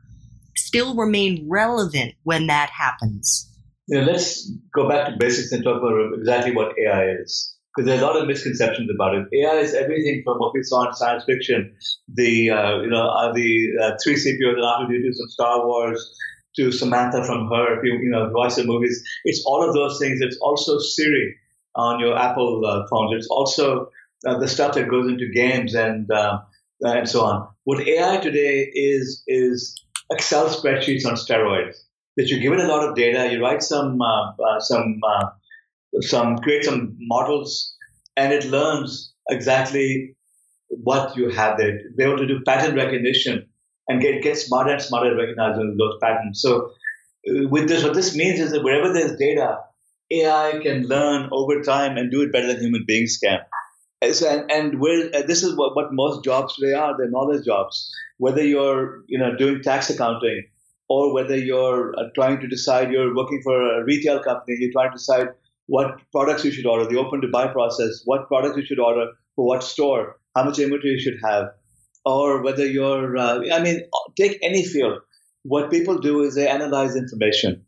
still 0.55 0.95
remain 0.95 1.47
relevant 1.49 2.13
when 2.21 2.45
that 2.45 2.69
happens? 2.69 3.51
Yeah, 3.87 4.03
let's 4.03 4.51
go 4.71 4.87
back 4.87 5.07
to 5.07 5.15
basics 5.17 5.51
and 5.51 5.63
talk 5.63 5.81
about 5.81 6.19
exactly 6.19 6.51
what 6.51 6.75
AI 6.77 7.07
is 7.23 7.54
because 7.75 7.87
there's 7.87 8.01
a 8.01 8.05
lot 8.05 8.15
of 8.15 8.27
misconceptions 8.27 8.89
about 8.93 9.15
it. 9.15 9.27
AI 9.33 9.57
is 9.57 9.73
everything 9.73 10.21
from 10.23 10.37
what 10.37 10.53
we 10.53 10.63
saw 10.63 10.87
in 10.87 10.93
science 10.93 11.23
fiction, 11.25 11.75
the 12.13 12.49
uh, 12.49 12.81
you 12.81 12.89
know 12.89 13.07
uh, 13.07 13.33
the 13.33 13.69
uh, 13.81 13.91
three 14.03 14.15
CPOs 14.15 14.55
that 14.55 14.87
R2D2 14.89 15.17
from 15.17 15.29
Star 15.29 15.65
Wars 15.65 16.17
to 16.55 16.71
Samantha 16.71 17.23
from 17.25 17.49
her, 17.49 17.83
you 17.83 17.99
you 18.01 18.09
know 18.09 18.29
watch 18.33 18.55
the 18.55 18.63
movies. 18.63 19.03
It's 19.25 19.43
all 19.45 19.67
of 19.67 19.73
those 19.73 19.99
things. 19.99 20.19
It's 20.21 20.37
also 20.37 20.79
Siri 20.79 21.35
on 21.75 21.99
your 21.99 22.17
Apple 22.17 22.65
uh, 22.65 22.87
phones. 22.89 23.13
It's 23.17 23.27
also 23.27 23.89
uh, 24.25 24.39
the 24.39 24.47
stuff 24.47 24.75
that 24.75 24.89
goes 24.89 25.09
into 25.09 25.29
games 25.33 25.75
and 25.75 26.09
uh, 26.09 26.39
and 26.81 27.09
so 27.09 27.23
on. 27.23 27.47
What 27.65 27.85
AI 27.85 28.17
today 28.17 28.71
is 28.73 29.21
is 29.27 29.75
Excel 30.11 30.49
spreadsheets 30.49 31.05
on 31.05 31.15
steroids. 31.15 31.75
That 32.17 32.29
you 32.29 32.39
give 32.39 32.53
it 32.53 32.59
a 32.61 32.67
lot 32.67 32.87
of 32.87 32.95
data, 32.95 33.29
you 33.29 33.41
write 33.41 33.61
some 33.61 33.99
some 34.59 35.01
some 36.01 36.37
create 36.37 36.65
some 36.65 36.95
models, 36.99 37.75
and 38.17 38.33
it 38.33 38.45
learns 38.45 39.13
exactly 39.29 40.15
what 40.69 41.15
you 41.15 41.29
have 41.29 41.57
there. 41.57 41.79
Be 41.97 42.03
able 42.03 42.17
to 42.17 42.27
do 42.27 42.41
pattern 42.45 42.75
recognition 42.75 43.47
and 43.87 44.01
get 44.01 44.23
get 44.23 44.37
smarter 44.37 44.71
and 44.71 44.81
smarter 44.81 45.11
at 45.11 45.17
recognizing 45.17 45.77
those 45.77 45.97
patterns. 46.01 46.41
So 46.41 46.71
uh, 47.29 47.47
with 47.49 47.67
this, 47.67 47.83
what 47.83 47.93
this 47.93 48.15
means 48.15 48.39
is 48.39 48.51
that 48.51 48.63
wherever 48.63 48.91
there's 48.91 49.17
data, 49.17 49.59
AI 50.11 50.59
can 50.61 50.83
learn 50.83 51.29
over 51.31 51.61
time 51.61 51.97
and 51.97 52.11
do 52.11 52.21
it 52.21 52.31
better 52.31 52.47
than 52.47 52.61
human 52.61 52.85
beings 52.87 53.17
can. 53.17 53.39
So, 54.13 54.29
and, 54.29 54.51
and 54.51 54.75
uh, 54.75 55.23
this 55.25 55.41
is 55.41 55.55
what, 55.55 55.75
what 55.75 55.87
most 55.91 56.23
jobs 56.23 56.55
today 56.55 56.73
are, 56.73 56.95
they're 56.97 57.09
knowledge 57.09 57.45
jobs. 57.45 57.91
Whether 58.17 58.43
you're 58.43 59.03
you 59.07 59.17
know 59.17 59.35
doing 59.35 59.61
tax 59.61 59.89
accounting 59.89 60.45
or 60.87 61.13
whether 61.13 61.35
you're 61.35 61.93
uh, 61.97 62.03
trying 62.13 62.39
to 62.41 62.47
decide 62.47 62.91
you're 62.91 63.15
working 63.15 63.41
for 63.43 63.79
a 63.79 63.83
retail 63.83 64.21
company, 64.21 64.57
you're 64.59 64.71
trying 64.71 64.91
to 64.91 64.97
decide 64.97 65.29
what 65.67 65.99
products 66.11 66.45
you 66.45 66.51
should 66.51 66.65
order, 66.65 66.87
the 66.87 66.99
open 66.99 67.21
to 67.21 67.27
buy 67.27 67.47
process, 67.47 68.01
what 68.05 68.27
products 68.27 68.57
you 68.57 68.65
should 68.65 68.79
order, 68.79 69.07
for 69.35 69.45
what 69.45 69.63
store, 69.63 70.17
how 70.35 70.43
much 70.43 70.59
inventory 70.59 70.93
you 70.93 70.99
should 70.99 71.19
have, 71.23 71.47
or 72.05 72.43
whether 72.43 72.65
you're, 72.65 73.17
uh, 73.17 73.41
I 73.51 73.61
mean, 73.61 73.81
take 74.17 74.37
any 74.43 74.63
field. 74.63 74.99
What 75.43 75.71
people 75.71 75.99
do 75.99 76.21
is 76.21 76.35
they 76.35 76.47
analyze 76.47 76.95
information. 76.95 77.65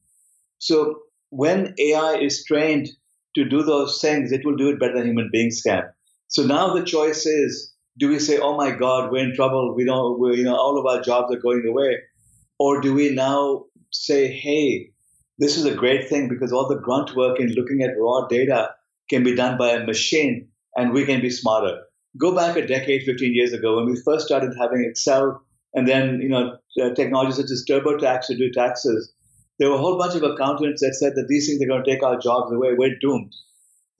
So 0.59 0.99
when 1.29 1.73
AI 1.79 2.15
is 2.15 2.43
trained 2.45 2.87
to 3.35 3.47
do 3.47 3.63
those 3.63 3.99
things, 4.01 4.31
it 4.31 4.41
will 4.45 4.55
do 4.55 4.69
it 4.69 4.79
better 4.79 4.97
than 4.97 5.07
human 5.07 5.29
beings 5.31 5.61
can. 5.61 5.83
So 6.27 6.43
now 6.43 6.73
the 6.73 6.83
choice 6.83 7.25
is, 7.25 7.73
do 7.99 8.09
we 8.09 8.19
say, 8.19 8.37
oh 8.37 8.55
my 8.55 8.71
God, 8.71 9.11
we're 9.11 9.27
in 9.27 9.35
trouble. 9.35 9.75
We 9.75 9.85
don't, 9.85 10.19
you 10.35 10.43
know, 10.43 10.55
all 10.55 10.79
of 10.79 10.85
our 10.85 11.01
jobs 11.01 11.33
are 11.33 11.39
going 11.39 11.65
away. 11.67 11.97
Or 12.59 12.81
do 12.81 12.93
we 12.93 13.13
now 13.13 13.65
say, 13.91 14.27
hey, 14.27 14.91
this 15.37 15.57
is 15.57 15.65
a 15.65 15.73
great 15.73 16.09
thing 16.09 16.29
because 16.29 16.51
all 16.51 16.67
the 16.67 16.79
grunt 16.79 17.15
work 17.15 17.39
in 17.39 17.53
looking 17.53 17.81
at 17.81 17.97
raw 17.99 18.27
data 18.27 18.71
can 19.09 19.23
be 19.23 19.35
done 19.35 19.57
by 19.57 19.71
a 19.71 19.85
machine 19.85 20.49
and 20.75 20.93
we 20.93 21.05
can 21.05 21.21
be 21.21 21.29
smarter. 21.29 21.83
Go 22.19 22.35
back 22.35 22.57
a 22.57 22.65
decade, 22.65 23.03
15 23.03 23.33
years 23.33 23.53
ago, 23.53 23.77
when 23.77 23.85
we 23.85 24.01
first 24.03 24.25
started 24.25 24.53
having 24.59 24.85
Excel 24.89 25.41
and 25.73 25.87
then, 25.87 26.19
you 26.21 26.29
know, 26.29 26.57
technologies 26.95 27.35
such 27.35 27.51
as 27.51 27.65
TurboTax 27.69 28.27
to 28.27 28.37
do 28.37 28.51
taxes, 28.51 29.13
there 29.59 29.69
were 29.69 29.75
a 29.75 29.79
whole 29.79 29.97
bunch 29.97 30.15
of 30.15 30.23
accountants 30.23 30.81
that 30.81 30.95
said 30.95 31.13
that 31.15 31.27
these 31.27 31.47
things 31.47 31.61
are 31.61 31.67
going 31.67 31.83
to 31.83 31.89
take 31.89 32.03
our 32.03 32.17
jobs 32.17 32.51
away. 32.51 32.73
We're 32.73 32.97
doomed. 32.99 33.33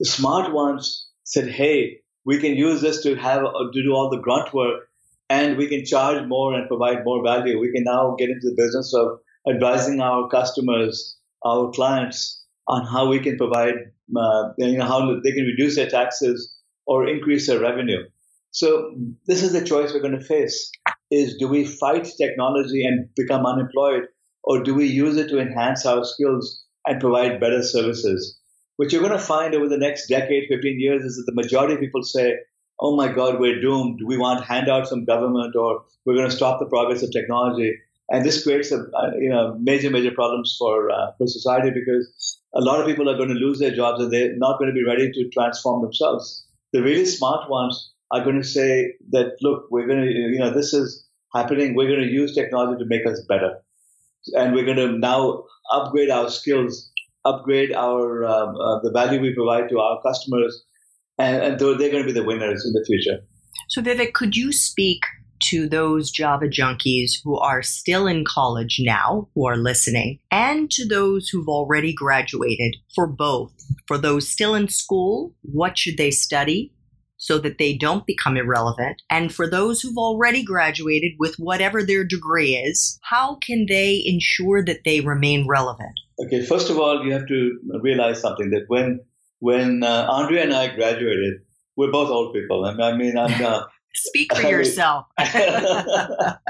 The 0.00 0.06
smart 0.06 0.52
ones 0.52 1.08
said, 1.24 1.48
hey, 1.48 1.98
we 2.24 2.38
can 2.38 2.56
use 2.56 2.80
this 2.80 3.02
to 3.02 3.14
have 3.16 3.44
uh, 3.44 3.70
to 3.72 3.82
do 3.82 3.92
all 3.92 4.10
the 4.10 4.20
grunt 4.20 4.52
work 4.54 4.88
and 5.30 5.56
we 5.56 5.68
can 5.68 5.84
charge 5.84 6.26
more 6.26 6.54
and 6.54 6.68
provide 6.68 7.04
more 7.04 7.22
value. 7.22 7.60
We 7.60 7.72
can 7.72 7.84
now 7.84 8.14
get 8.18 8.30
into 8.30 8.48
the 8.48 8.56
business 8.56 8.94
of 8.94 9.18
advising 9.48 10.00
our 10.00 10.28
customers, 10.28 11.17
our 11.44 11.70
clients 11.70 12.44
on 12.66 12.86
how 12.86 13.08
we 13.08 13.20
can 13.20 13.36
provide, 13.36 13.74
uh, 14.16 14.50
you 14.58 14.78
know, 14.78 14.84
how 14.84 15.20
they 15.22 15.32
can 15.32 15.44
reduce 15.44 15.76
their 15.76 15.88
taxes 15.88 16.56
or 16.86 17.06
increase 17.06 17.46
their 17.46 17.60
revenue. 17.60 18.02
So 18.50 18.94
this 19.26 19.42
is 19.42 19.52
the 19.52 19.64
choice 19.64 19.92
we're 19.92 20.00
going 20.00 20.18
to 20.18 20.24
face: 20.24 20.70
is 21.10 21.36
do 21.38 21.48
we 21.48 21.64
fight 21.64 22.08
technology 22.16 22.84
and 22.84 23.08
become 23.16 23.46
unemployed, 23.46 24.04
or 24.42 24.62
do 24.62 24.74
we 24.74 24.86
use 24.86 25.16
it 25.16 25.28
to 25.28 25.38
enhance 25.38 25.86
our 25.86 26.04
skills 26.04 26.64
and 26.86 27.00
provide 27.00 27.40
better 27.40 27.62
services? 27.62 28.38
What 28.76 28.92
you're 28.92 29.02
going 29.02 29.12
to 29.12 29.18
find 29.18 29.54
over 29.54 29.68
the 29.68 29.76
next 29.76 30.06
decade, 30.06 30.48
15 30.48 30.78
years, 30.78 31.02
is 31.02 31.16
that 31.16 31.24
the 31.26 31.34
majority 31.34 31.74
of 31.74 31.80
people 31.80 32.04
say, 32.04 32.36
oh 32.80 32.96
my 32.96 33.12
God, 33.12 33.40
we're 33.40 33.60
doomed. 33.60 33.98
Do 33.98 34.06
we 34.06 34.16
want 34.16 34.44
handouts 34.44 34.90
from 34.90 35.04
government 35.04 35.56
or 35.56 35.82
we're 36.04 36.14
going 36.14 36.30
to 36.30 36.36
stop 36.36 36.60
the 36.60 36.66
progress 36.66 37.02
of 37.02 37.10
technology. 37.10 37.74
And 38.10 38.24
this 38.24 38.42
creates 38.42 38.72
a, 38.72 38.84
you 39.18 39.28
know, 39.28 39.56
major, 39.60 39.90
major 39.90 40.10
problems 40.10 40.56
for, 40.58 40.90
uh, 40.90 41.12
for 41.18 41.26
society 41.26 41.70
because 41.70 42.38
a 42.54 42.60
lot 42.60 42.80
of 42.80 42.86
people 42.86 43.08
are 43.08 43.16
going 43.16 43.28
to 43.28 43.34
lose 43.34 43.58
their 43.58 43.74
jobs 43.74 44.02
and 44.02 44.10
they're 44.10 44.36
not 44.36 44.58
going 44.58 44.70
to 44.70 44.74
be 44.74 44.84
ready 44.84 45.10
to 45.12 45.28
transform 45.30 45.82
themselves. 45.82 46.46
The 46.72 46.82
really 46.82 47.04
smart 47.04 47.50
ones 47.50 47.92
are 48.10 48.24
going 48.24 48.40
to 48.40 48.46
say 48.46 48.94
that, 49.10 49.36
look, 49.42 49.66
we're 49.70 49.86
going 49.86 50.00
to, 50.00 50.10
you 50.10 50.38
know, 50.38 50.50
this 50.50 50.72
is 50.72 51.06
happening. 51.34 51.74
We're 51.74 51.88
going 51.88 52.06
to 52.06 52.12
use 52.12 52.34
technology 52.34 52.82
to 52.82 52.88
make 52.88 53.06
us 53.06 53.20
better. 53.28 53.58
And 54.34 54.54
we're 54.54 54.64
going 54.64 54.78
to 54.78 54.98
now 54.98 55.44
upgrade 55.70 56.10
our 56.10 56.30
skills, 56.30 56.90
upgrade 57.26 57.72
our, 57.72 58.24
um, 58.24 58.56
uh, 58.56 58.80
the 58.80 58.90
value 58.90 59.20
we 59.20 59.34
provide 59.34 59.68
to 59.68 59.80
our 59.80 60.00
customers 60.02 60.64
and, 61.18 61.42
and 61.42 61.60
they're 61.60 61.76
going 61.76 62.02
to 62.02 62.04
be 62.04 62.12
the 62.12 62.24
winners 62.24 62.64
in 62.64 62.72
the 62.72 62.84
future. 62.86 63.20
So, 63.68 63.82
Vivek, 63.82 64.14
could 64.14 64.36
you 64.36 64.52
speak 64.52 65.02
to 65.50 65.68
those 65.68 66.10
Java 66.10 66.46
junkies 66.46 67.12
who 67.22 67.38
are 67.38 67.62
still 67.62 68.06
in 68.06 68.24
college 68.24 68.80
now, 68.80 69.28
who 69.34 69.46
are 69.46 69.56
listening, 69.56 70.18
and 70.30 70.70
to 70.70 70.86
those 70.86 71.28
who've 71.28 71.48
already 71.48 71.92
graduated 71.92 72.76
for 72.94 73.06
both? 73.06 73.52
For 73.86 73.98
those 73.98 74.28
still 74.28 74.54
in 74.54 74.68
school, 74.68 75.34
what 75.42 75.78
should 75.78 75.96
they 75.96 76.10
study? 76.10 76.72
So 77.20 77.38
that 77.38 77.58
they 77.58 77.76
don't 77.76 78.06
become 78.06 78.36
irrelevant. 78.36 79.02
And 79.10 79.34
for 79.34 79.50
those 79.50 79.80
who've 79.80 79.98
already 79.98 80.44
graduated 80.44 81.12
with 81.18 81.34
whatever 81.36 81.82
their 81.82 82.04
degree 82.04 82.54
is, 82.54 82.98
how 83.02 83.36
can 83.36 83.66
they 83.68 84.00
ensure 84.06 84.64
that 84.64 84.84
they 84.84 85.00
remain 85.00 85.48
relevant? 85.48 85.98
Okay, 86.24 86.44
first 86.44 86.70
of 86.70 86.78
all, 86.78 87.04
you 87.04 87.12
have 87.12 87.26
to 87.26 87.58
realize 87.82 88.20
something 88.20 88.50
that 88.50 88.66
when 88.68 89.00
when 89.40 89.82
uh, 89.82 90.06
Andrea 90.10 90.44
and 90.44 90.54
I 90.54 90.74
graduated, 90.74 91.40
we're 91.76 91.90
both 91.90 92.08
old 92.08 92.34
people. 92.34 92.64
I 92.64 92.72
mean, 92.72 92.80
I 92.82 92.96
mean 92.96 93.18
I'm, 93.18 93.44
Uh, 93.44 93.62
Speak 94.06 94.34
for 94.34 94.42
yourself. 94.42 95.06
but 95.16 96.40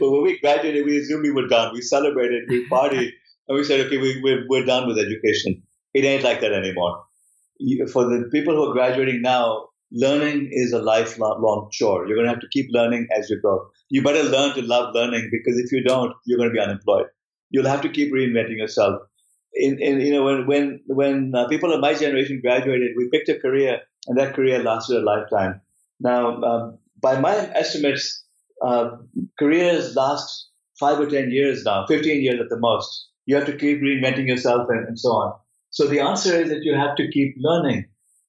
when 0.00 0.22
we 0.22 0.38
graduated, 0.38 0.84
we 0.84 0.98
assumed 0.98 1.22
we 1.22 1.30
were 1.30 1.48
done. 1.48 1.72
We 1.74 1.82
celebrated, 1.82 2.44
we 2.48 2.68
partied, 2.68 3.12
and 3.48 3.56
we 3.56 3.64
said, 3.64 3.80
okay, 3.86 3.98
we, 3.98 4.20
we're, 4.22 4.44
we're 4.48 4.64
done 4.64 4.86
with 4.86 4.98
education. 4.98 5.62
It 5.94 6.04
ain't 6.04 6.24
like 6.24 6.40
that 6.40 6.52
anymore. 6.52 7.04
For 7.92 8.04
the 8.04 8.28
people 8.32 8.54
who 8.54 8.70
are 8.70 8.72
graduating 8.72 9.22
now, 9.22 9.68
learning 9.92 10.50
is 10.52 10.72
a 10.72 10.80
lifelong 10.80 11.68
chore. 11.72 12.06
You're 12.06 12.16
going 12.16 12.26
to 12.26 12.32
have 12.32 12.40
to 12.40 12.48
keep 12.52 12.66
learning 12.70 13.08
as 13.16 13.30
you 13.30 13.40
go. 13.40 13.68
You 13.88 14.02
better 14.02 14.24
learn 14.24 14.54
to 14.54 14.62
love 14.62 14.94
learning 14.94 15.30
because 15.30 15.58
if 15.58 15.72
you 15.72 15.82
don't, 15.82 16.12
you're 16.26 16.38
going 16.38 16.50
to 16.50 16.54
be 16.54 16.60
unemployed. 16.60 17.06
You'll 17.50 17.68
have 17.68 17.82
to 17.82 17.88
keep 17.88 18.12
reinventing 18.12 18.58
yourself 18.58 19.00
in, 19.56 19.80
in 19.80 20.00
you 20.00 20.12
know 20.12 20.24
when 20.24 20.46
when 20.46 20.80
when 20.86 21.32
uh, 21.34 21.48
people 21.48 21.72
of 21.72 21.80
my 21.80 21.94
generation 21.94 22.40
graduated, 22.40 22.92
we 22.96 23.08
picked 23.08 23.28
a 23.28 23.38
career, 23.38 23.80
and 24.06 24.18
that 24.18 24.34
career 24.34 24.62
lasted 24.62 24.98
a 24.98 25.04
lifetime. 25.04 25.60
Now, 25.98 26.42
um, 26.42 26.78
by 27.00 27.18
my 27.20 27.34
estimates, 27.54 28.24
uh, 28.64 28.90
careers 29.38 29.94
last 29.96 30.48
five 30.78 30.98
or 31.00 31.06
ten 31.06 31.30
years 31.30 31.64
now, 31.64 31.86
fifteen 31.86 32.22
years 32.22 32.40
at 32.40 32.48
the 32.48 32.58
most. 32.58 33.08
You 33.26 33.36
have 33.36 33.46
to 33.46 33.56
keep 33.56 33.80
reinventing 33.80 34.26
yourself 34.28 34.68
and, 34.70 34.86
and 34.86 34.98
so 34.98 35.10
on. 35.10 35.34
So 35.70 35.86
the 35.88 36.00
answer 36.00 36.34
is 36.34 36.48
that 36.50 36.62
you 36.62 36.74
have 36.74 36.96
to 36.96 37.10
keep 37.10 37.34
learning. 37.38 37.86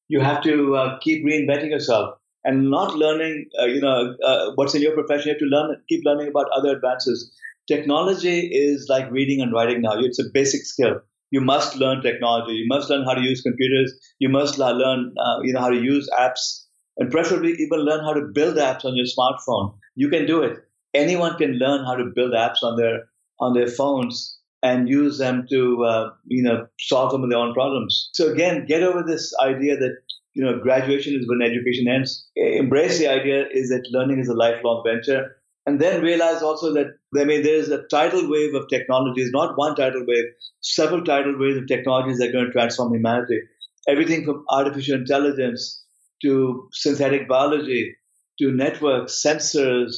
You 0.10 0.22
have 0.22 0.42
to 0.44 0.76
uh, 0.76 0.98
keep 1.00 1.26
reinventing 1.26 1.70
yourself 1.70 2.16
and 2.44 2.70
not 2.70 2.96
learning. 2.96 3.46
Uh, 3.60 3.66
you 3.66 3.82
know 3.82 4.16
uh, 4.24 4.52
what's 4.56 4.74
in 4.76 4.82
your 4.82 4.94
profession. 4.94 5.28
You 5.28 5.34
have 5.34 5.40
to 5.40 5.46
learn, 5.46 5.82
keep 5.90 6.04
learning 6.06 6.28
about 6.30 6.48
other 6.56 6.76
advances. 6.76 7.32
Technology 7.68 8.40
is 8.48 8.88
like 8.90 9.12
reading 9.12 9.42
and 9.42 9.52
writing 9.54 9.82
now. 9.82 9.94
It's 9.98 10.20
a 10.20 10.30
basic 10.34 10.62
skill 10.66 11.02
you 11.32 11.42
must 11.42 11.76
learn 11.76 12.02
technology. 12.02 12.54
You 12.54 12.68
must 12.70 12.90
learn 12.90 13.04
how 13.04 13.14
to 13.14 13.22
use 13.22 13.42
computers. 13.42 13.94
You 14.20 14.30
must 14.30 14.58
learn, 14.58 15.14
uh, 15.20 15.40
you 15.44 15.52
know, 15.54 15.60
how 15.60 15.70
to 15.70 15.76
use 15.82 16.10
apps, 16.18 16.67
and 16.98 17.12
preferably 17.12 17.54
even 17.54 17.80
learn 17.80 18.04
how 18.04 18.14
to 18.14 18.22
build 18.22 18.58
apps 18.58 18.86
on 18.86 18.96
your 18.96 19.06
smartphone. 19.06 19.76
You 19.96 20.10
can 20.10 20.26
do 20.26 20.42
it. 20.44 20.58
Anyone 20.94 21.38
can 21.38 21.54
learn 21.54 21.86
how 21.86 21.96
to 21.96 22.06
build 22.16 22.34
apps 22.34 22.64
on 22.64 22.78
their 22.78 23.10
on 23.40 23.54
their 23.54 23.68
phones 23.68 24.38
and 24.64 24.90
use 24.90 25.20
them 25.20 25.46
to, 25.48 25.84
uh, 25.84 26.10
you 26.26 26.42
know, 26.42 26.68
solve 26.80 27.12
some 27.12 27.24
of 27.24 27.30
their 27.30 27.38
own 27.38 27.54
problems. 27.54 28.10
So 28.14 28.32
again, 28.32 28.66
get 28.66 28.82
over 28.82 29.04
this 29.04 29.32
idea 29.40 29.78
that 29.78 29.96
you 30.34 30.44
know 30.44 30.60
graduation 30.60 31.16
is 31.16 31.28
when 31.28 31.42
education 31.42 31.88
ends. 31.88 32.28
Embrace 32.36 33.00
the 33.00 33.08
idea 33.08 33.46
is 33.52 33.70
that 33.70 33.88
learning 33.92 34.20
is 34.20 34.30
a 34.30 34.34
lifelong 34.34 34.84
venture 34.86 35.36
and 35.68 35.82
then 35.82 36.02
realize 36.02 36.42
also 36.42 36.74
that 36.74 36.88
I 37.20 37.26
mean 37.26 37.44
there's 37.44 37.70
a 37.70 37.84
tidal 37.88 38.30
wave 38.30 38.56
of 38.56 38.70
technologies, 38.70 39.32
not 39.32 39.58
one 39.58 39.76
tidal 39.76 40.06
wave, 40.08 40.26
several 40.62 41.04
tidal 41.04 41.38
waves 41.38 41.58
of 41.58 41.68
technologies 41.68 42.20
that 42.20 42.30
are 42.30 42.32
going 42.32 42.46
to 42.46 42.52
transform 42.52 42.94
humanity. 42.94 43.40
Everything 43.88 44.26
from 44.26 44.46
artificial 44.50 44.96
intelligence 44.96 45.84
to 46.24 46.70
synthetic 46.72 47.28
biology 47.28 47.96
to 48.40 48.52
networks, 48.52 49.22
sensors, 49.24 49.96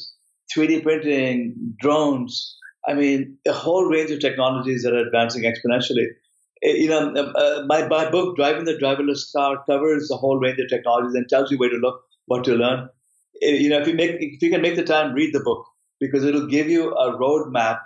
3D 0.56 0.84
printing, 0.84 1.76
drones. 1.80 2.58
I 2.88 2.94
mean, 2.94 3.38
a 3.48 3.54
whole 3.54 3.86
range 3.86 4.12
of 4.12 4.20
technologies 4.20 4.84
that 4.84 4.94
are 4.94 5.06
advancing 5.06 5.44
exponentially. 5.44 6.08
Eh, 6.64 6.74
you 6.74 6.90
know, 6.90 7.14
uh, 7.14 7.32
uh, 7.40 7.66
my, 7.68 7.88
my 7.88 8.10
book, 8.10 8.36
Driver 8.36 8.60
in 8.60 8.66
the 8.66 8.74
Driverless 8.74 9.32
Car, 9.36 9.64
covers 9.66 10.10
a 10.12 10.16
whole 10.18 10.40
range 10.40 10.60
of 10.60 10.70
technologies 10.70 11.16
and 11.16 11.28
tells 11.30 11.52
you 11.52 11.58
where 11.58 11.70
to 11.70 11.76
look, 11.76 12.02
what 12.26 12.44
to 12.46 12.56
learn. 12.56 12.90
Eh, 13.42 13.52
you 13.52 13.70
know, 13.70 13.80
if 13.80 13.88
you 13.88 13.94
make, 13.94 14.18
if 14.20 14.42
you 14.42 14.50
can 14.50 14.62
make 14.62 14.76
the 14.76 14.84
time, 14.84 15.14
read 15.14 15.34
the 15.34 15.42
book 15.42 15.66
because 16.00 16.24
it'll 16.24 16.48
give 16.48 16.70
you 16.70 16.92
a 16.92 17.18
roadmap 17.18 17.80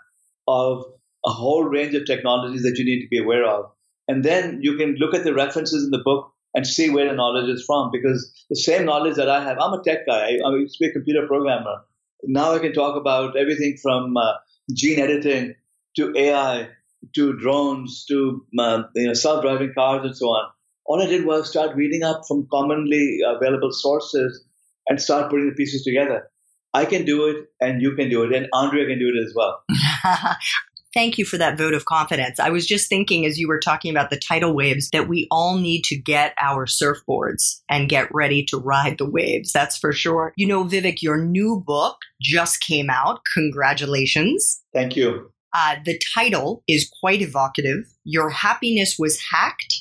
of 0.48 0.86
a 1.26 1.32
whole 1.32 1.64
range 1.64 1.96
of 1.96 2.06
technologies 2.06 2.64
that 2.64 2.78
you 2.78 2.86
need 2.86 3.02
to 3.02 3.08
be 3.08 3.20
aware 3.20 3.46
of. 3.46 3.66
And 4.08 4.24
then 4.24 4.60
you 4.62 4.78
can 4.78 4.96
look 4.96 5.14
at 5.16 5.24
the 5.24 5.34
references 5.34 5.84
in 5.86 5.92
the 5.92 6.04
book 6.04 6.33
and 6.54 6.68
see 6.68 6.90
where 6.90 7.08
the 7.08 7.16
knowledge 7.16 7.50
is 7.50 7.64
from 7.66 7.90
because 7.92 8.32
the 8.50 8.56
same 8.56 8.86
knowledge 8.86 9.16
that 9.16 9.30
I 9.30 9.44
have, 9.44 9.58
I'm 9.60 9.74
a 9.74 9.84
tech 9.84 10.06
guy, 10.06 10.38
I, 10.44 10.48
I 10.48 10.56
used 10.56 10.78
to 10.78 10.86
be 10.86 10.90
a 10.90 10.94
computer 10.94 11.28
programmer. 11.28 11.84
Now 12.24 12.54
I 12.54 12.60
can 12.60 12.74
talk 12.74 12.96
about 12.96 13.36
everything 13.38 13.78
from 13.82 14.16
uh, 14.16 14.34
gene 14.74 15.00
editing 15.00 15.56
to 15.98 16.14
AI 16.16 16.70
to 17.16 17.34
drones 17.34 18.06
to 18.06 18.46
uh, 18.58 18.84
you 18.96 19.08
know, 19.08 19.14
self-driving 19.14 19.74
cars 19.74 20.06
and 20.06 20.16
so 20.16 20.28
on. 20.28 20.50
All 20.86 21.02
I 21.02 21.08
did 21.08 21.26
was 21.26 21.50
start 21.50 21.76
reading 21.76 22.04
up 22.04 22.22
from 22.28 22.48
commonly 22.52 23.20
available 23.26 23.72
sources 23.72 24.46
and 24.88 25.02
start 25.02 25.30
putting 25.30 25.50
the 25.50 25.56
pieces 25.56 25.84
together. 25.84 26.30
I 26.74 26.86
can 26.86 27.06
do 27.06 27.28
it 27.28 27.48
and 27.62 27.82
you 27.82 27.96
can 27.96 28.10
do 28.10 28.24
it 28.24 28.34
and 28.34 28.48
Andrea 28.54 28.88
can 28.88 29.00
do 29.00 29.12
it 29.14 29.24
as 29.24 29.34
well. 29.36 29.64
Thank 30.94 31.18
you 31.18 31.26
for 31.26 31.38
that 31.38 31.58
vote 31.58 31.74
of 31.74 31.86
confidence. 31.86 32.40
I 32.40 32.50
was 32.50 32.68
just 32.68 32.88
thinking 32.88 33.26
as 33.26 33.40
you 33.40 33.48
were 33.48 33.60
talking 33.60 33.90
about 33.90 34.12
the 34.12 34.20
tidal 34.20 34.56
waves 34.56 34.90
that 34.92 35.10
we 35.10 35.28
all 35.32 35.58
need 35.58 35.84
to 35.86 35.96
get 35.96 36.36
our 36.40 36.68
surfboards 36.68 37.62
and 37.68 37.90
get 37.90 38.14
ready 38.14 38.46
to 38.46 38.58
ride 38.58 39.00
the 39.00 39.10
waves. 39.10 39.52
That's 39.52 39.78
for 39.78 39.92
sure. 39.92 40.34
You 40.38 40.48
know, 40.48 40.64
Vivek, 40.64 41.02
your 41.02 41.18
new 41.18 41.64
book 41.66 41.98
just 42.22 42.62
came 42.62 42.90
out. 42.90 43.22
Congratulations. 43.34 44.62
Thank 44.74 44.96
you. 44.96 45.32
Uh, 45.56 45.78
the 45.84 46.00
title 46.16 46.64
is 46.68 46.92
quite 47.00 47.22
evocative. 47.22 47.86
Your 48.04 48.30
happiness 48.30 48.96
was 48.98 49.20
hacked. 49.32 49.74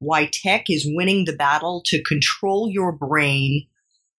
Why 0.00 0.26
tech 0.32 0.70
is 0.70 0.86
winning 0.86 1.24
the 1.24 1.32
battle 1.32 1.82
to 1.86 2.02
control 2.02 2.68
your 2.70 2.92
brain 2.92 3.66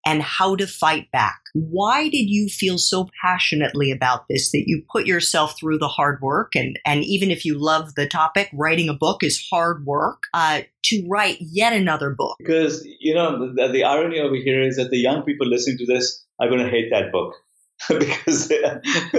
and 0.06 0.22
how 0.22 0.56
to 0.56 0.66
fight 0.66 1.12
back. 1.12 1.40
Why 1.54 2.10
did 2.10 2.30
you 2.30 2.48
feel 2.48 2.78
so 2.78 3.10
passionately 3.22 3.92
about 3.92 4.26
this 4.30 4.52
that 4.52 4.64
you 4.66 4.84
put 4.92 5.06
yourself 5.06 5.58
through 5.60 5.80
the 5.80 5.88
hard 5.88 6.22
work? 6.22 6.56
And, 6.56 6.80
and 6.86 7.04
even 7.04 7.32
if 7.32 7.46
you 7.46 7.58
love 7.58 7.96
the 7.96 8.08
topic, 8.08 8.50
writing 8.54 8.90
a 8.90 8.94
book 8.94 9.24
is 9.24 9.46
hard 9.52 9.86
work 9.86 10.24
uh, 10.34 10.62
to 10.86 11.08
write 11.10 11.38
yet 11.40 11.74
another 11.74 12.12
book. 12.12 12.38
Because, 12.40 12.86
you 13.00 13.14
know, 13.14 13.54
the, 13.54 13.68
the 13.68 13.84
irony 13.84 14.20
over 14.20 14.36
here 14.36 14.62
is 14.62 14.78
that 14.78 14.90
the 14.90 14.98
young 14.98 15.24
people 15.24 15.48
listening 15.48 15.78
to 15.80 15.86
this 15.86 16.24
are 16.40 16.48
going 16.48 16.64
to 16.64 16.70
hate 16.70 16.90
that 16.92 17.12
book. 17.12 17.34
because 17.90 18.48
they, 18.50 18.62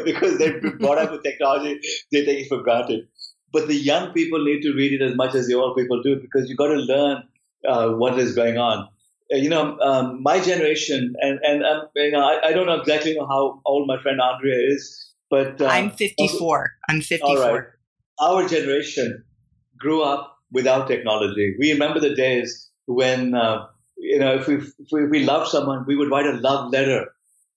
because 0.05 0.39
they've 0.39 0.61
been 0.61 0.79
brought 0.79 0.99
up 0.99 1.11
with 1.11 1.23
technology, 1.23 1.81
they 2.13 2.25
take 2.25 2.45
it 2.45 2.49
for 2.49 2.63
granted. 2.63 3.09
But 3.53 3.69
the 3.69 3.75
young 3.75 4.13
people 4.13 4.45
need 4.45 4.63
to 4.63 4.73
read 4.75 4.93
it 4.93 5.03
as 5.05 5.17
much 5.17 5.35
as 5.35 5.47
the 5.47 5.55
old 5.55 5.77
people 5.77 6.03
do 6.03 6.21
because 6.21 6.49
you 6.49 6.57
got 6.57 6.69
to 6.69 6.77
learn 6.77 7.23
uh, 7.67 7.91
what 7.91 8.19
is 8.19 8.35
going 8.35 8.59
on. 8.59 8.89
Uh, 9.33 9.37
you 9.37 9.49
know, 9.49 9.79
um, 9.79 10.23
my 10.23 10.41
generation, 10.41 11.15
and 11.21 11.39
and 11.43 11.65
um, 11.65 11.83
you 11.95 12.11
know, 12.11 12.21
I, 12.21 12.49
I, 12.49 12.53
don't 12.53 12.67
know 12.67 12.81
exactly 12.81 13.15
know 13.15 13.27
how 13.27 13.61
old 13.65 13.87
my 13.87 14.01
friend 14.03 14.21
Andrea 14.21 14.59
is, 14.75 15.15
but 15.31 15.61
uh, 15.61 15.67
I'm 15.67 15.91
54. 15.91 16.59
Also, 16.59 16.67
I'm 16.89 17.01
54. 17.01 17.29
All 17.29 17.55
right. 17.55 17.65
Our 18.21 18.49
generation 18.49 19.25
grew 19.79 20.03
up 20.03 20.37
without 20.51 20.89
technology. 20.89 21.55
We 21.59 21.73
remember 21.73 22.01
the 22.01 22.15
days 22.15 22.71
when 22.87 23.35
uh, 23.35 23.67
you 23.97 24.19
know 24.19 24.35
if 24.35 24.49
we 24.49 24.57
if 24.57 24.89
we, 24.91 25.05
if 25.05 25.11
we 25.11 25.25
loved 25.25 25.49
someone, 25.49 25.85
we 25.87 25.97
would 25.97 26.11
write 26.11 26.27
a 26.27 26.33
love 26.33 26.73
letter. 26.73 27.07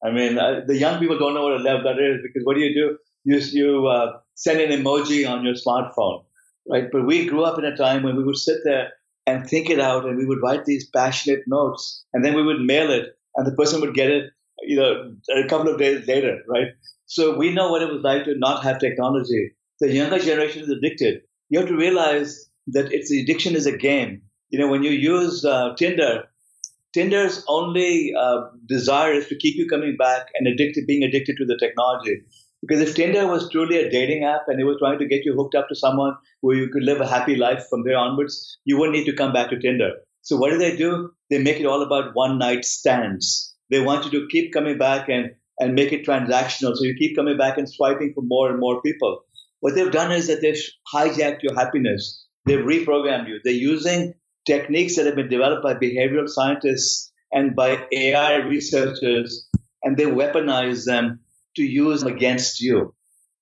I 0.06 0.12
mean, 0.12 0.38
uh, 0.38 0.62
the 0.68 0.77
young 0.77 1.00
people 1.00 1.18
don't 1.18 1.34
know 1.34 1.44
what 1.44 1.53
a 1.53 1.63
love 1.63 1.84
letter 1.84 2.15
is 2.15 2.22
because 2.22 2.46
what 2.46 2.56
do 2.56 2.62
you 2.62 2.74
do? 2.74 2.98
You 3.24 3.39
you 3.51 3.88
uh, 3.88 4.20
send 4.36 4.62
an 4.62 4.80
emoji 4.80 5.27
on 5.27 5.44
your 5.44 5.56
smartphone, 5.56 6.24
right? 6.70 6.86
But 6.92 7.08
we 7.08 7.25
grew 7.25 7.44
up 7.44 7.58
in 7.58 7.65
a 7.65 7.75
time 7.75 8.03
when 8.03 8.15
we 8.15 8.24
would 8.24 8.38
sit 8.38 8.58
there 8.63 8.92
and 9.25 9.48
think 9.48 9.70
it 9.70 9.80
out 9.80 10.06
and 10.06 10.18
we 10.18 10.25
would 10.25 10.42
write 10.42 10.65
these 10.65 10.89
passionate 10.89 11.44
notes 11.48 12.06
and 12.13 12.24
then 12.24 12.36
we 12.36 12.44
would 12.44 12.60
mail 12.62 12.92
it 12.92 13.18
and 13.36 13.48
the 13.48 13.56
person 13.56 13.82
would 13.82 13.94
get 13.94 14.10
it 14.10 14.32
you 14.62 14.75
know 14.75 15.15
a 15.36 15.48
couple 15.48 15.72
of 15.72 15.80
days 15.80 16.08
later 16.08 16.39
right? 16.48 16.68
So 17.06 17.38
we 17.38 17.53
know 17.53 17.70
what 17.70 17.82
it 17.82 17.92
was 17.92 18.01
like 18.01 18.25
to 18.25 18.36
not 18.38 18.63
have 18.63 18.80
technology. 18.80 19.51
The 19.80 19.92
younger 19.92 20.20
generation 20.20 20.63
is 20.63 20.70
addicted. 20.70 21.22
You 21.50 21.60
have 21.60 21.68
to 21.68 21.75
realize 21.75 22.50
that 22.68 22.92
it's 22.92 23.10
the 23.10 23.22
addiction 23.22 23.56
is 23.56 23.65
a 23.65 23.77
game. 23.77 24.22
You 24.50 24.60
know 24.60 24.68
when 24.68 24.84
you 24.84 24.92
use 24.92 25.44
uh, 25.46 25.74
tinder 25.77 26.24
tinder's 26.94 27.44
only 27.48 28.13
uh, 28.18 28.42
desire 28.68 29.13
is 29.13 29.27
to 29.27 29.36
keep 29.36 29.56
you 29.56 29.68
coming 29.68 29.98
back 29.98 30.27
and 30.36 30.48
addicted 30.48 30.86
being 30.88 31.03
addicted 31.03 31.36
to 31.38 31.46
the 31.46 31.58
technology 31.58 32.22
because 32.65 32.82
if 32.82 32.96
Tinder 32.96 33.27
was 33.27 33.50
truly 33.50 33.77
a 33.77 33.89
dating 33.89 34.24
app 34.24 34.43
and 34.48 34.58
it 34.58 34.63
was 34.63 34.77
trying 34.79 34.98
to 35.00 35.08
get 35.08 35.25
you 35.25 35.36
hooked 35.36 35.53
up 35.53 35.67
to 35.67 35.75
someone 35.75 36.15
where 36.39 36.55
you 36.55 36.70
could 36.70 36.84
live 36.84 37.01
a 37.01 37.08
happy 37.08 37.36
life 37.36 37.65
from 37.70 37.84
there 37.84 37.98
onwards, 37.98 38.58
you 38.63 38.77
wouldn't 38.77 38.98
need 38.98 39.05
to 39.05 39.15
come 39.15 39.34
back 39.34 39.50
to 39.50 39.60
Tinder. 39.60 39.91
So 40.22 40.38
what 40.38 40.51
do 40.51 40.58
they 40.58 40.77
do? 40.77 41.12
They 41.29 41.39
make 41.39 41.60
it 41.60 41.65
all 41.65 41.82
about 41.82 42.12
one 42.13 42.38
night 42.38 42.63
stands. 42.63 43.53
They 43.70 43.82
want 43.82 44.05
you 44.05 44.12
to 44.12 44.27
keep 44.32 44.53
coming 44.53 44.77
back 44.77 45.10
and, 45.10 45.32
and 45.60 45.75
make 45.75 45.91
it 45.91 46.05
transactional. 46.05 46.77
So 46.77 46.86
you 46.86 46.96
keep 46.98 47.17
coming 47.17 47.38
back 47.38 47.58
and 47.58 47.70
swiping 47.70 48.13
for 48.15 48.22
more 48.22 48.50
and 48.50 48.62
more 48.62 48.82
people. 48.82 49.24
What 49.60 49.75
they've 49.75 49.91
done 49.91 50.13
is 50.13 50.27
that 50.27 50.41
they've 50.41 50.62
hijacked 50.93 51.43
your 51.43 51.55
happiness. 51.55 52.25
They've 52.46 52.60
reprogrammed 52.60 53.27
you. 53.27 53.39
They're 53.43 53.53
using 53.53 54.13
techniques 54.46 54.96
that 54.96 55.05
have 55.05 55.15
been 55.15 55.29
developed 55.29 55.63
by 55.63 55.74
behavioral 55.74 56.29
scientists 56.29 57.12
and 57.34 57.55
by 57.55 57.86
AI 57.91 58.36
researchers, 58.38 59.50
and 59.82 59.98
they 59.98 60.05
weaponize 60.05 60.86
them 60.86 61.20
to 61.56 61.64
use 61.64 62.04
against 62.04 62.62
you. 62.62 62.94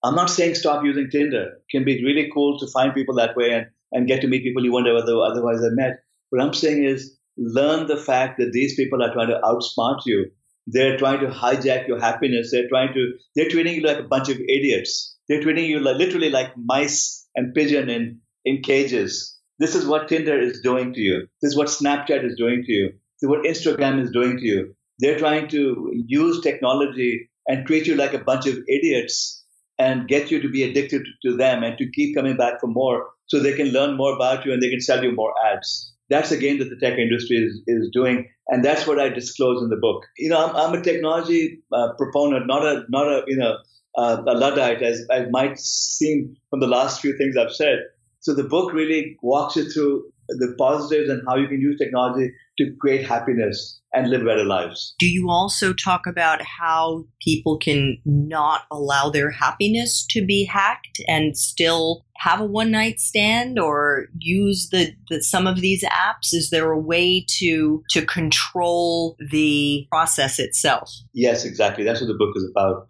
I'm 0.03 0.15
not 0.15 0.29
saying 0.29 0.55
stop 0.55 0.83
using 0.83 1.09
Tinder. 1.11 1.43
It 1.43 1.69
can 1.69 1.83
be 1.85 2.03
really 2.03 2.29
cool 2.33 2.59
to 2.59 2.67
find 2.71 2.93
people 2.93 3.15
that 3.15 3.35
way 3.35 3.51
and, 3.51 3.67
and 3.91 4.07
get 4.07 4.21
to 4.21 4.27
meet 4.27 4.43
people 4.43 4.63
you 4.63 4.71
wouldn't 4.71 4.95
have 4.95 5.05
otherwise 5.05 5.63
have 5.63 5.73
met. 5.73 5.99
What 6.29 6.41
I'm 6.41 6.53
saying 6.53 6.83
is 6.83 7.17
learn 7.37 7.87
the 7.87 7.97
fact 7.97 8.39
that 8.39 8.51
these 8.51 8.75
people 8.75 9.03
are 9.03 9.13
trying 9.13 9.29
to 9.29 9.39
outsmart 9.43 10.01
you. 10.05 10.31
They're 10.67 10.97
trying 10.97 11.19
to 11.21 11.27
hijack 11.27 11.87
your 11.87 11.99
happiness. 11.99 12.51
They're 12.51 12.69
trying 12.69 12.93
to, 12.93 13.13
they're 13.35 13.49
treating 13.49 13.75
you 13.75 13.81
like 13.81 13.99
a 13.99 14.07
bunch 14.07 14.29
of 14.29 14.37
idiots. 14.37 15.17
They're 15.27 15.41
treating 15.41 15.65
you 15.65 15.79
like, 15.79 15.97
literally 15.97 16.29
like 16.29 16.53
mice 16.57 17.27
and 17.35 17.53
pigeon 17.53 17.89
in, 17.89 18.19
in 18.45 18.61
cages. 18.61 19.37
This 19.59 19.75
is 19.75 19.85
what 19.85 20.07
Tinder 20.07 20.39
is 20.39 20.61
doing 20.61 20.93
to 20.93 20.99
you. 20.99 21.27
This 21.41 21.51
is 21.51 21.57
what 21.57 21.67
Snapchat 21.67 22.25
is 22.25 22.35
doing 22.37 22.63
to 22.65 22.71
you. 22.71 22.87
This 22.89 23.23
is 23.23 23.29
what 23.29 23.45
Instagram 23.45 24.01
is 24.01 24.11
doing 24.11 24.37
to 24.37 24.45
you. 24.45 24.75
They're 24.99 25.19
trying 25.19 25.47
to 25.49 25.91
use 26.07 26.41
technology 26.41 27.29
and 27.47 27.65
treat 27.65 27.87
you 27.87 27.95
like 27.95 28.13
a 28.13 28.23
bunch 28.23 28.47
of 28.47 28.57
idiots 28.67 29.43
and 29.79 30.07
get 30.07 30.29
you 30.29 30.41
to 30.41 30.49
be 30.49 30.63
addicted 30.63 31.01
to 31.23 31.35
them 31.35 31.63
and 31.63 31.77
to 31.77 31.89
keep 31.91 32.15
coming 32.15 32.37
back 32.37 32.59
for 32.59 32.67
more 32.67 33.09
so 33.25 33.39
they 33.39 33.55
can 33.55 33.69
learn 33.69 33.97
more 33.97 34.13
about 34.13 34.45
you 34.45 34.53
and 34.53 34.61
they 34.61 34.69
can 34.69 34.81
sell 34.81 35.03
you 35.03 35.11
more 35.11 35.33
ads. 35.51 35.93
That's 36.09 36.29
the 36.29 36.37
game 36.37 36.59
that 36.59 36.69
the 36.69 36.75
tech 36.75 36.99
industry 36.99 37.37
is, 37.37 37.61
is 37.67 37.89
doing. 37.91 38.27
And 38.49 38.65
that's 38.65 38.85
what 38.85 38.99
I 38.99 39.09
disclose 39.09 39.63
in 39.63 39.69
the 39.69 39.77
book. 39.77 40.03
You 40.17 40.29
know, 40.29 40.45
I'm, 40.45 40.55
I'm 40.55 40.79
a 40.79 40.83
technology 40.83 41.59
uh, 41.71 41.93
proponent, 41.97 42.47
not 42.47 42.65
a, 42.65 42.83
not 42.89 43.07
a, 43.07 43.23
you 43.27 43.37
know, 43.37 43.55
uh, 43.97 44.21
a 44.27 44.33
Luddite, 44.33 44.83
as, 44.83 45.05
as 45.09 45.27
might 45.31 45.57
seem 45.57 46.35
from 46.49 46.59
the 46.59 46.67
last 46.67 47.01
few 47.01 47.17
things 47.17 47.35
I've 47.37 47.53
said. 47.53 47.79
So 48.19 48.33
the 48.33 48.43
book 48.43 48.73
really 48.73 49.17
walks 49.21 49.55
you 49.55 49.69
through 49.69 50.11
the 50.39 50.55
positives 50.57 51.09
and 51.09 51.21
how 51.27 51.35
you 51.35 51.47
can 51.47 51.59
use 51.59 51.77
technology 51.77 52.31
to 52.57 52.75
create 52.79 53.07
happiness 53.07 53.81
and 53.93 54.09
live 54.09 54.23
better 54.23 54.45
lives. 54.45 54.95
Do 54.99 55.07
you 55.07 55.29
also 55.29 55.73
talk 55.73 56.07
about 56.07 56.41
how 56.41 57.05
people 57.21 57.57
can 57.57 57.97
not 58.05 58.61
allow 58.71 59.09
their 59.09 59.31
happiness 59.31 60.05
to 60.11 60.25
be 60.25 60.45
hacked 60.45 61.01
and 61.07 61.37
still 61.37 62.05
have 62.17 62.39
a 62.39 62.45
one 62.45 62.71
night 62.71 62.99
stand 62.99 63.59
or 63.59 64.05
use 64.17 64.69
the, 64.71 64.93
the, 65.09 65.21
some 65.21 65.47
of 65.47 65.59
these 65.59 65.83
apps? 65.83 66.33
Is 66.33 66.49
there 66.51 66.71
a 66.71 66.79
way 66.79 67.25
to 67.39 67.83
to 67.89 68.05
control 68.05 69.17
the 69.31 69.85
process 69.91 70.39
itself? 70.39 70.89
Yes, 71.13 71.43
exactly. 71.43 71.83
That's 71.83 71.99
what 71.99 72.07
the 72.07 72.13
book 72.13 72.33
is 72.35 72.49
about. 72.49 72.87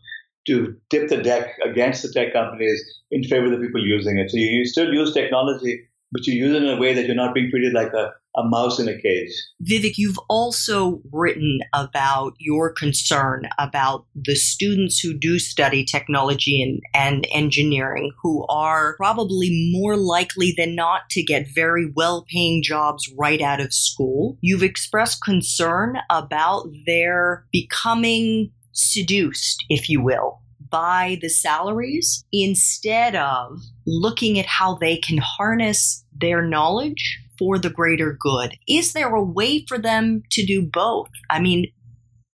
To 0.48 0.76
tip 0.90 1.10
the 1.10 1.18
deck 1.18 1.52
against 1.64 2.02
the 2.02 2.12
tech 2.12 2.34
companies 2.34 2.84
in 3.12 3.24
favor 3.24 3.46
of 3.46 3.52
the 3.52 3.66
people 3.66 3.86
using 3.86 4.18
it. 4.18 4.32
So 4.32 4.38
you, 4.38 4.48
you 4.48 4.66
still 4.66 4.92
use 4.92 5.14
technology, 5.14 5.82
but 6.12 6.28
you 6.28 6.34
use 6.34 6.56
it 6.56 6.64
in 6.64 6.70
a 6.70 6.80
way 6.80 6.94
that 6.94 7.06
you're 7.06 7.16
not 7.16 7.34
being 7.34 7.50
treated 7.50 7.74
like 7.74 7.94
a, 7.94 8.12
a 8.36 8.44
mouse 8.44 8.80
in 8.80 8.88
a 8.88 9.02
cage. 9.02 9.32
Vivek, 9.64 9.94
you've 9.98 10.20
also 10.30 11.02
written 11.12 11.60
about 11.74 12.34
your 12.40 12.72
concern 12.72 13.44
about 13.58 14.06
the 14.16 14.36
students 14.36 15.00
who 15.00 15.14
do 15.18 15.40
study 15.40 15.86
technology 15.86 16.62
and, 16.62 16.82
and 16.94 17.28
engineering 17.32 18.12
who 18.22 18.46
are 18.48 18.96
probably 18.98 19.72
more 19.74 19.96
likely 19.96 20.54
than 20.58 20.76
not 20.76 21.10
to 21.12 21.24
get 21.24 21.48
very 21.54 21.92
well 21.96 22.26
paying 22.30 22.62
jobs 22.64 23.10
right 23.18 23.42
out 23.42 23.62
of 23.62 23.74
school. 23.74 24.38
You've 24.42 24.64
expressed 24.64 25.24
concern 25.24 25.98
about 26.10 26.68
their 26.86 27.46
becoming 27.52 28.52
seduced, 28.74 29.64
if 29.70 29.90
you 29.90 30.02
will, 30.02 30.41
by 30.72 31.20
the 31.22 31.30
salaries 31.30 32.26
instead 32.32 33.16
of 33.16 33.60
looking 33.86 34.40
at 34.40 34.46
how 34.46 34.76
they 34.76 34.98
can 34.98 35.18
harness 35.18 36.04
their 36.20 36.42
knowledge 36.42 37.20
for 37.38 37.58
the 37.58 37.70
greater 37.70 38.18
good. 38.20 38.56
Is 38.68 38.94
there 38.94 39.14
a 39.14 39.24
way 39.24 39.66
for 39.68 39.78
them 39.78 40.24
to 40.32 40.46
do 40.46 40.62
both? 40.62 41.10
I 41.30 41.40
mean, 41.40 41.72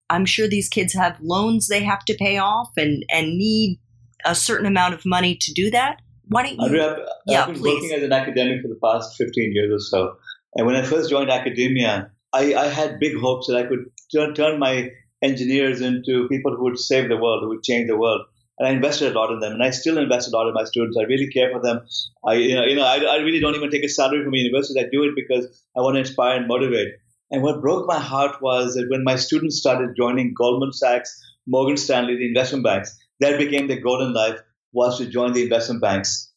I'm 0.09 0.25
sure 0.25 0.47
these 0.47 0.69
kids 0.69 0.93
have 0.93 1.17
loans 1.21 1.67
they 1.67 1.83
have 1.83 2.05
to 2.05 2.15
pay 2.15 2.37
off 2.37 2.69
and, 2.77 3.03
and 3.09 3.37
need 3.37 3.79
a 4.25 4.35
certain 4.35 4.65
amount 4.65 4.93
of 4.93 5.05
money 5.05 5.37
to 5.39 5.53
do 5.53 5.71
that. 5.71 6.01
Why 6.27 6.43
don't 6.43 6.71
you? 6.71 6.81
I've, 6.81 6.91
I've 6.91 7.05
yeah, 7.27 7.45
been 7.45 7.55
please. 7.55 7.75
working 7.75 7.91
as 7.91 8.03
an 8.03 8.11
academic 8.11 8.61
for 8.61 8.67
the 8.67 8.79
past 8.83 9.15
15 9.17 9.53
years 9.53 9.71
or 9.71 9.79
so. 9.79 10.15
And 10.55 10.65
when 10.65 10.75
I 10.75 10.83
first 10.83 11.09
joined 11.09 11.29
academia, 11.29 12.11
I, 12.33 12.55
I 12.55 12.67
had 12.67 12.99
big 12.99 13.15
hopes 13.17 13.47
that 13.47 13.57
I 13.57 13.63
could 13.63 13.85
turn, 14.13 14.33
turn 14.33 14.59
my 14.59 14.91
engineers 15.21 15.81
into 15.81 16.27
people 16.27 16.55
who 16.55 16.63
would 16.63 16.79
save 16.79 17.09
the 17.09 17.17
world, 17.17 17.43
who 17.43 17.49
would 17.49 17.63
change 17.63 17.87
the 17.87 17.97
world. 17.97 18.21
And 18.57 18.67
I 18.67 18.71
invested 18.71 19.11
a 19.11 19.19
lot 19.19 19.33
in 19.33 19.39
them, 19.39 19.53
and 19.53 19.63
I 19.63 19.69
still 19.71 19.97
invest 19.97 20.29
a 20.29 20.31
lot 20.31 20.47
in 20.47 20.53
my 20.53 20.63
students. 20.63 20.97
I 20.97 21.03
really 21.03 21.27
care 21.27 21.51
for 21.51 21.61
them. 21.61 21.81
I, 22.25 22.35
you 22.35 22.55
know, 22.55 22.63
you 22.63 22.75
know 22.75 22.85
I, 22.85 22.97
I 22.99 23.17
really 23.17 23.41
don't 23.41 23.55
even 23.55 23.69
take 23.69 23.83
a 23.83 23.89
salary 23.89 24.23
from 24.23 24.33
universities. 24.33 24.77
I 24.81 24.87
do 24.89 25.03
it 25.03 25.11
because 25.15 25.45
I 25.75 25.81
want 25.81 25.95
to 25.95 25.99
inspire 25.99 26.37
and 26.37 26.47
motivate. 26.47 26.93
And 27.31 27.43
what 27.43 27.61
broke 27.61 27.85
my 27.87 27.99
heart 27.99 28.41
was 28.41 28.75
that 28.75 28.87
when 28.89 29.03
my 29.03 29.15
students 29.15 29.57
started 29.57 29.95
joining 29.97 30.33
Goldman 30.37 30.71
Sachs, 30.71 31.19
Morgan 31.47 31.75
Stanley, 31.75 32.15
the 32.15 32.27
investment 32.27 32.63
banks, 32.63 32.97
that 33.19 33.37
became 33.37 33.67
their 33.67 33.81
golden 33.81 34.13
life 34.13 34.39
was 34.71 34.97
to 34.99 35.05
join 35.05 35.33
the 35.33 35.43
investment 35.43 35.81
banks. 35.81 36.31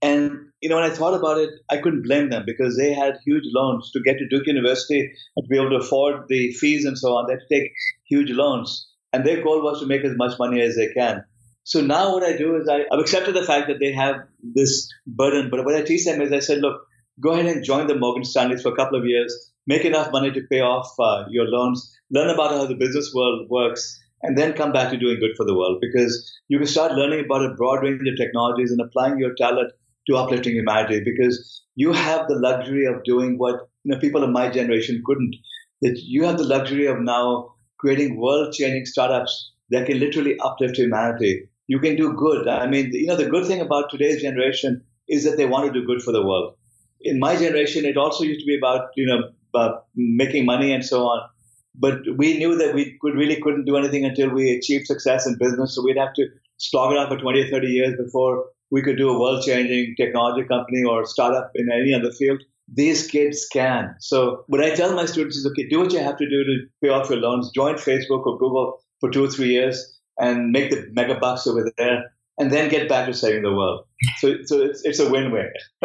And 0.00 0.50
you 0.64 0.70
know, 0.70 0.76
when 0.76 0.90
I 0.90 0.94
thought 0.94 1.12
about 1.12 1.36
it, 1.36 1.50
I 1.70 1.76
couldn't 1.76 2.04
blame 2.04 2.30
them 2.30 2.44
because 2.46 2.78
they 2.78 2.94
had 2.94 3.18
huge 3.22 3.44
loans 3.54 3.90
to 3.92 4.00
get 4.00 4.16
to 4.16 4.26
Duke 4.26 4.46
University 4.46 5.00
and 5.36 5.44
to 5.44 5.48
be 5.50 5.58
able 5.58 5.68
to 5.68 5.84
afford 5.84 6.26
the 6.28 6.52
fees 6.52 6.86
and 6.86 6.98
so 6.98 7.08
on. 7.08 7.26
They 7.26 7.34
had 7.34 7.40
to 7.46 7.54
take 7.54 7.72
huge 8.08 8.30
loans. 8.30 8.88
And 9.12 9.26
their 9.26 9.44
goal 9.44 9.62
was 9.62 9.80
to 9.80 9.86
make 9.86 10.04
as 10.04 10.16
much 10.16 10.38
money 10.38 10.62
as 10.62 10.76
they 10.76 10.88
can. 10.94 11.22
So 11.64 11.82
now 11.82 12.14
what 12.14 12.22
I 12.22 12.34
do 12.34 12.56
is 12.56 12.66
I, 12.66 12.86
I've 12.90 12.98
accepted 12.98 13.34
the 13.34 13.42
fact 13.42 13.68
that 13.68 13.78
they 13.78 13.92
have 13.92 14.16
this 14.42 14.88
burden, 15.06 15.50
but 15.50 15.66
what 15.66 15.76
I 15.76 15.82
teach 15.82 16.06
them 16.06 16.22
is 16.22 16.32
I 16.32 16.38
said, 16.38 16.62
look, 16.62 16.80
go 17.20 17.32
ahead 17.32 17.44
and 17.44 17.62
join 17.62 17.86
the 17.86 17.98
Morgan 17.98 18.24
Stanleys 18.24 18.62
for 18.62 18.72
a 18.72 18.76
couple 18.76 18.98
of 18.98 19.04
years, 19.04 19.52
make 19.66 19.84
enough 19.84 20.12
money 20.12 20.30
to 20.30 20.46
pay 20.50 20.62
off 20.62 20.88
uh, 20.98 21.24
your 21.28 21.44
loans, 21.44 21.94
learn 22.10 22.30
about 22.30 22.52
how 22.52 22.64
the 22.64 22.74
business 22.74 23.12
world 23.14 23.48
works, 23.50 24.00
and 24.22 24.38
then 24.38 24.54
come 24.54 24.72
back 24.72 24.90
to 24.92 24.96
doing 24.96 25.20
good 25.20 25.36
for 25.36 25.44
the 25.44 25.54
world 25.54 25.82
because 25.82 26.32
you 26.48 26.56
can 26.56 26.66
start 26.66 26.92
learning 26.92 27.22
about 27.26 27.44
a 27.44 27.54
broad 27.54 27.82
range 27.82 28.00
of 28.08 28.16
technologies 28.16 28.70
and 28.70 28.80
applying 28.80 29.18
your 29.18 29.34
talent 29.34 29.70
to 30.06 30.16
uplifting 30.16 30.54
humanity 30.54 31.00
because 31.04 31.62
you 31.74 31.92
have 31.92 32.28
the 32.28 32.36
luxury 32.36 32.86
of 32.86 33.02
doing 33.04 33.38
what 33.38 33.68
you 33.84 33.92
know 33.92 33.98
people 33.98 34.22
of 34.22 34.30
my 34.30 34.48
generation 34.50 35.02
couldn't. 35.04 35.36
that 35.82 35.98
you 36.02 36.24
have 36.24 36.38
the 36.38 36.44
luxury 36.44 36.86
of 36.86 37.00
now 37.00 37.54
creating 37.78 38.18
world-changing 38.18 38.86
startups 38.86 39.52
that 39.70 39.86
can 39.86 39.98
literally 39.98 40.38
uplift 40.40 40.76
humanity. 40.76 41.48
You 41.66 41.78
can 41.78 41.96
do 41.96 42.12
good. 42.14 42.48
I 42.48 42.66
mean, 42.66 42.90
you 42.92 43.06
know, 43.06 43.16
the 43.16 43.28
good 43.28 43.46
thing 43.46 43.60
about 43.60 43.90
today's 43.90 44.22
generation 44.22 44.82
is 45.08 45.24
that 45.24 45.36
they 45.36 45.46
want 45.46 45.66
to 45.66 45.78
do 45.78 45.86
good 45.86 46.02
for 46.02 46.12
the 46.12 46.24
world. 46.24 46.54
In 47.00 47.18
my 47.18 47.36
generation, 47.36 47.84
it 47.84 47.96
also 47.96 48.24
used 48.24 48.40
to 48.40 48.46
be 48.46 48.56
about, 48.56 48.88
you 48.96 49.06
know, 49.06 49.30
about 49.54 49.84
making 49.94 50.46
money 50.46 50.72
and 50.72 50.84
so 50.84 51.04
on. 51.04 51.28
But 51.74 52.00
we 52.16 52.38
knew 52.38 52.56
that 52.56 52.74
we 52.74 52.96
could 53.00 53.14
really 53.14 53.40
couldn't 53.40 53.64
do 53.64 53.76
anything 53.76 54.04
until 54.04 54.30
we 54.30 54.52
achieved 54.52 54.86
success 54.86 55.26
in 55.26 55.36
business. 55.38 55.74
So 55.74 55.82
we'd 55.84 55.98
have 55.98 56.14
to 56.14 56.26
slog 56.58 56.92
it 56.92 56.98
out 56.98 57.08
for 57.08 57.18
20 57.18 57.40
or 57.42 57.48
30 57.48 57.66
years 57.66 57.94
before 58.02 58.44
we 58.74 58.82
could 58.82 58.96
do 58.96 59.08
a 59.08 59.20
world 59.20 59.44
changing 59.44 59.94
technology 59.96 60.44
company 60.48 60.82
or 60.82 61.06
startup 61.06 61.52
in 61.54 61.68
any 61.72 61.94
other 61.94 62.10
field. 62.10 62.42
These 62.66 63.06
kids 63.06 63.46
can. 63.52 63.94
So 64.00 64.42
what 64.48 64.64
I 64.64 64.74
tell 64.74 64.96
my 64.96 65.06
students 65.06 65.36
is 65.36 65.46
okay, 65.46 65.68
do 65.68 65.78
what 65.78 65.92
you 65.92 66.00
have 66.00 66.16
to 66.16 66.28
do 66.28 66.42
to 66.42 66.56
pay 66.82 66.88
off 66.88 67.08
your 67.08 67.20
loans, 67.20 67.52
join 67.54 67.76
Facebook 67.76 68.26
or 68.26 68.36
Google 68.36 68.80
for 68.98 69.10
two 69.10 69.22
or 69.22 69.28
three 69.28 69.50
years 69.50 70.00
and 70.18 70.50
make 70.50 70.70
the 70.70 70.88
mega 70.92 71.14
bucks 71.14 71.46
over 71.46 71.70
there 71.78 72.10
and 72.36 72.50
then 72.50 72.68
get 72.68 72.88
back 72.88 73.06
to 73.06 73.14
saving 73.14 73.44
the 73.44 73.52
world. 73.52 73.86
So, 74.18 74.34
so 74.44 74.60
it's, 74.62 74.84
it's 74.84 74.98
a 74.98 75.08
win 75.08 75.30
win. 75.30 75.50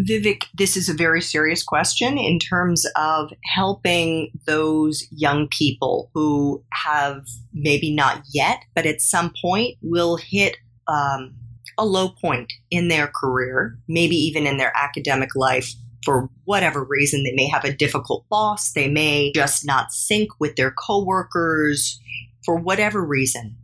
Vivek, 0.00 0.44
this 0.54 0.78
is 0.78 0.88
a 0.88 0.94
very 0.94 1.20
serious 1.20 1.62
question 1.62 2.16
in 2.16 2.38
terms 2.38 2.86
of 2.96 3.32
helping 3.54 4.30
those 4.46 5.06
young 5.10 5.46
people 5.48 6.10
who 6.14 6.64
have 6.72 7.26
maybe 7.52 7.94
not 7.94 8.22
yet, 8.32 8.64
but 8.74 8.86
at 8.86 9.02
some 9.02 9.30
point 9.42 9.76
will 9.82 10.16
hit 10.16 10.56
um, 10.88 11.34
a 11.78 11.84
low 11.84 12.10
point 12.10 12.52
in 12.70 12.88
their 12.88 13.08
career, 13.08 13.78
maybe 13.88 14.16
even 14.16 14.46
in 14.46 14.56
their 14.56 14.72
academic 14.76 15.34
life. 15.34 15.72
For 16.04 16.28
whatever 16.44 16.84
reason, 16.84 17.22
they 17.22 17.32
may 17.34 17.48
have 17.48 17.64
a 17.64 17.72
difficult 17.72 18.24
boss. 18.28 18.72
They 18.72 18.88
may 18.88 19.30
just 19.32 19.64
not 19.64 19.92
sync 19.92 20.30
with 20.40 20.56
their 20.56 20.72
coworkers 20.72 22.00
for 22.44 22.56
whatever 22.56 23.04
reason 23.04 23.56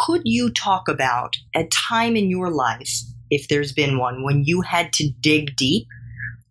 could 0.00 0.22
you 0.24 0.50
talk 0.50 0.88
about 0.88 1.36
a 1.54 1.66
time 1.66 2.16
in 2.16 2.30
your 2.30 2.50
life, 2.50 2.90
if 3.30 3.48
there's 3.48 3.72
been 3.72 3.98
one, 3.98 4.24
when 4.24 4.44
you 4.44 4.62
had 4.62 4.92
to 4.94 5.10
dig 5.20 5.56
deep 5.56 5.86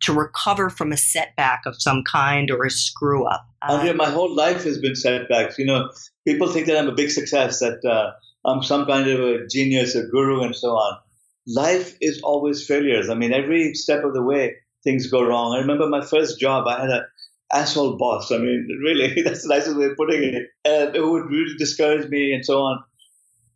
to 0.01 0.13
recover 0.13 0.69
from 0.69 0.91
a 0.91 0.97
setback 0.97 1.63
of 1.65 1.81
some 1.81 2.03
kind 2.03 2.51
or 2.51 2.65
a 2.65 2.71
screw 2.71 3.25
up? 3.25 3.45
Andrea, 3.67 3.93
my 3.93 4.09
whole 4.09 4.33
life 4.33 4.63
has 4.63 4.77
been 4.77 4.95
setbacks. 4.95 5.57
You 5.57 5.65
know, 5.65 5.89
people 6.25 6.47
think 6.47 6.67
that 6.67 6.77
I'm 6.77 6.87
a 6.87 6.93
big 6.93 7.11
success, 7.11 7.59
that 7.59 7.83
uh, 7.83 8.11
I'm 8.45 8.63
some 8.63 8.85
kind 8.85 9.07
of 9.09 9.19
a 9.19 9.47
genius, 9.47 9.95
a 9.95 10.03
guru, 10.03 10.41
and 10.43 10.55
so 10.55 10.69
on. 10.69 10.99
Life 11.47 11.97
is 12.01 12.21
always 12.21 12.65
failures. 12.65 13.09
I 13.09 13.15
mean, 13.15 13.33
every 13.33 13.73
step 13.73 14.03
of 14.03 14.13
the 14.13 14.23
way, 14.23 14.55
things 14.83 15.07
go 15.07 15.23
wrong. 15.23 15.55
I 15.55 15.59
remember 15.59 15.87
my 15.87 16.05
first 16.05 16.39
job, 16.39 16.67
I 16.67 16.79
had 16.81 16.89
an 16.89 17.03
asshole 17.53 17.97
boss. 17.97 18.31
I 18.31 18.37
mean, 18.37 18.67
really, 18.83 19.21
that's 19.21 19.43
the 19.43 19.49
nicest 19.49 19.77
way 19.77 19.85
of 19.85 19.97
putting 19.97 20.23
it. 20.23 20.47
And 20.65 20.95
it 20.95 21.05
would 21.05 21.25
really 21.25 21.55
discourage 21.57 22.09
me 22.09 22.33
and 22.33 22.45
so 22.45 22.59
on. 22.59 22.83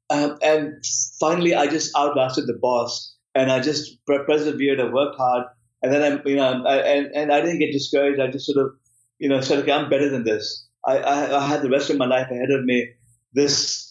Um, 0.10 0.38
and 0.42 0.86
finally, 1.20 1.56
I 1.56 1.68
just 1.68 1.96
outlasted 1.98 2.46
the 2.46 2.60
boss, 2.62 3.16
and 3.34 3.52
I 3.52 3.60
just 3.60 3.98
persevered. 4.06 4.80
I 4.80 4.92
worked 4.92 5.18
hard, 5.18 5.46
and 5.82 5.92
then 5.92 6.04
I, 6.04 6.30
you 6.30 6.36
know, 6.36 6.64
I, 6.66 6.78
and 6.78 7.16
and 7.16 7.32
I 7.32 7.42
didn't 7.42 7.60
get 7.60 7.72
discouraged. 7.72 8.20
I 8.20 8.30
just 8.30 8.46
sort 8.46 8.64
of, 8.64 8.74
you 9.18 9.30
know, 9.30 9.42
said, 9.42 9.60
okay, 9.60 9.72
I'm 9.72 9.90
better 9.90 10.10
than 10.10 10.24
this. 10.24 10.68
I, 10.86 10.98
I, 10.98 11.38
I 11.38 11.48
had 11.48 11.62
the 11.62 11.70
rest 11.70 11.90
of 11.90 11.98
my 11.98 12.06
life 12.06 12.30
ahead 12.30 12.52
of 12.52 12.64
me. 12.66 12.90
This, 13.34 13.83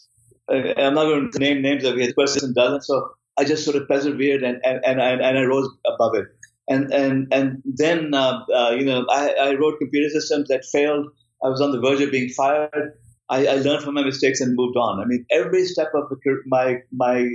I'm 0.51 0.95
not 0.95 1.05
going 1.05 1.31
to 1.33 1.39
name 1.39 1.63
names 1.63 1.85
of 1.85 1.99
it. 1.99 2.15
Person 2.17 2.53
doesn't. 2.55 2.83
So 2.83 3.11
I 3.39 3.45
just 3.45 3.65
sort 3.65 3.77
of 3.77 3.89
persevered, 3.89 4.43
and 4.43 4.61
and 4.65 4.85
and 4.85 5.01
I, 5.03 5.11
and 5.11 5.39
I 5.39 5.43
rose 5.43 5.69
above 5.87 6.15
it. 6.15 6.27
And 6.69 6.93
and 6.93 7.33
and 7.33 7.63
then, 7.65 8.15
uh, 8.15 8.41
uh, 8.55 8.71
you 8.79 8.85
know, 8.85 9.07
I, 9.11 9.35
I 9.41 9.55
wrote 9.55 9.79
computer 9.79 10.11
systems 10.11 10.49
that 10.49 10.65
failed. 10.65 11.07
I 11.45 11.49
was 11.49 11.61
on 11.61 11.73
the 11.73 11.81
verge 11.81 12.01
of 12.01 12.11
being 12.11 12.29
fired. 12.29 12.93
I, 13.29 13.47
I 13.47 13.55
learned 13.57 13.83
from 13.83 13.95
my 13.95 14.05
mistakes 14.05 14.41
and 14.41 14.55
moved 14.55 14.77
on. 14.77 15.01
I 15.01 15.05
mean, 15.07 15.25
every 15.31 15.65
step 15.65 15.93
of 15.95 16.09
the, 16.09 16.17
my 16.47 16.79
my 16.93 17.29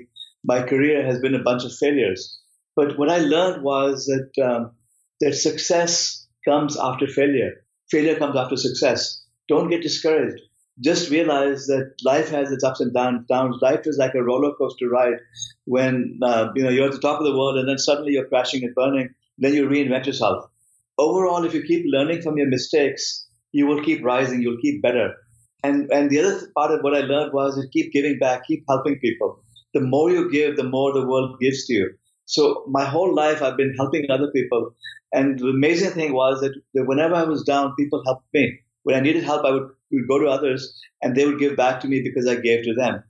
my 0.43 0.63
career 0.63 1.05
has 1.05 1.19
been 1.19 1.35
a 1.35 1.43
bunch 1.43 1.65
of 1.65 1.73
failures. 1.75 2.39
But 2.75 2.97
what 2.99 3.09
I 3.09 3.17
learned 3.19 3.63
was 3.63 4.05
that 4.05 4.43
um, 4.45 4.71
that 5.21 5.33
success 5.33 6.27
comes 6.45 6.77
after 6.77 7.07
failure. 7.07 7.65
Failure 7.89 8.17
comes 8.17 8.35
after 8.35 8.55
success. 8.55 9.23
Don't 9.47 9.69
get 9.69 9.81
discouraged. 9.81 10.41
Just 10.83 11.09
realize 11.09 11.65
that 11.67 11.93
life 12.05 12.29
has 12.29 12.51
its 12.51 12.63
ups 12.63 12.79
and 12.79 12.93
downs. 12.93 13.57
Life 13.61 13.81
is 13.85 13.97
like 13.97 14.13
a 14.13 14.23
roller 14.23 14.53
coaster 14.55 14.87
ride. 14.89 15.19
When 15.65 16.19
uh, 16.21 16.49
you 16.55 16.63
know 16.63 16.69
you're 16.69 16.87
at 16.87 16.91
the 16.91 16.99
top 16.99 17.19
of 17.19 17.25
the 17.25 17.37
world, 17.37 17.57
and 17.57 17.67
then 17.67 17.77
suddenly 17.77 18.13
you're 18.13 18.27
crashing 18.27 18.63
and 18.63 18.75
burning. 18.75 19.09
Then 19.37 19.53
you 19.53 19.67
reinvent 19.67 20.05
yourself. 20.05 20.45
Overall, 20.97 21.45
if 21.45 21.53
you 21.53 21.63
keep 21.63 21.85
learning 21.87 22.21
from 22.21 22.37
your 22.37 22.47
mistakes, 22.47 23.27
you 23.51 23.67
will 23.67 23.83
keep 23.83 24.03
rising. 24.03 24.41
You'll 24.41 24.61
keep 24.61 24.81
better. 24.81 25.13
And 25.63 25.91
and 25.91 26.09
the 26.09 26.19
other 26.19 26.51
part 26.55 26.71
of 26.71 26.81
what 26.81 26.95
I 26.95 27.01
learned 27.01 27.33
was 27.33 27.55
to 27.55 27.67
keep 27.69 27.91
giving 27.91 28.19
back, 28.19 28.45
keep 28.47 28.63
helping 28.69 28.99
people. 28.99 29.39
The 29.73 29.81
more 29.81 30.11
you 30.11 30.31
give, 30.31 30.55
the 30.55 30.63
more 30.63 30.93
the 30.93 31.05
world 31.05 31.39
gives 31.39 31.65
to 31.65 31.73
you. 31.73 31.89
So 32.25 32.65
my 32.67 32.85
whole 32.85 33.13
life 33.15 33.41
I've 33.41 33.57
been 33.57 33.73
helping 33.77 34.05
other 34.09 34.29
people. 34.31 34.75
And 35.13 35.39
the 35.39 35.47
amazing 35.47 35.91
thing 35.91 36.13
was 36.13 36.41
that 36.41 36.53
whenever 36.73 37.15
I 37.15 37.23
was 37.23 37.43
down, 37.43 37.75
people 37.77 38.03
helped 38.05 38.27
me. 38.33 38.59
When 38.87 38.95
I 38.95 39.01
needed 39.01 39.23
help, 39.23 39.43
I 39.45 39.51
would, 39.51 39.67
would 39.91 40.07
go 40.07 40.19
to 40.19 40.27
others 40.27 40.73
and 41.01 41.13
they 41.13 41.25
would 41.25 41.39
give 41.39 41.57
back 41.57 41.81
to 41.81 41.87
me 41.87 42.01
because 42.01 42.27
I 42.27 42.35
gave 42.39 42.63
to 42.63 42.73
them. 42.73 43.03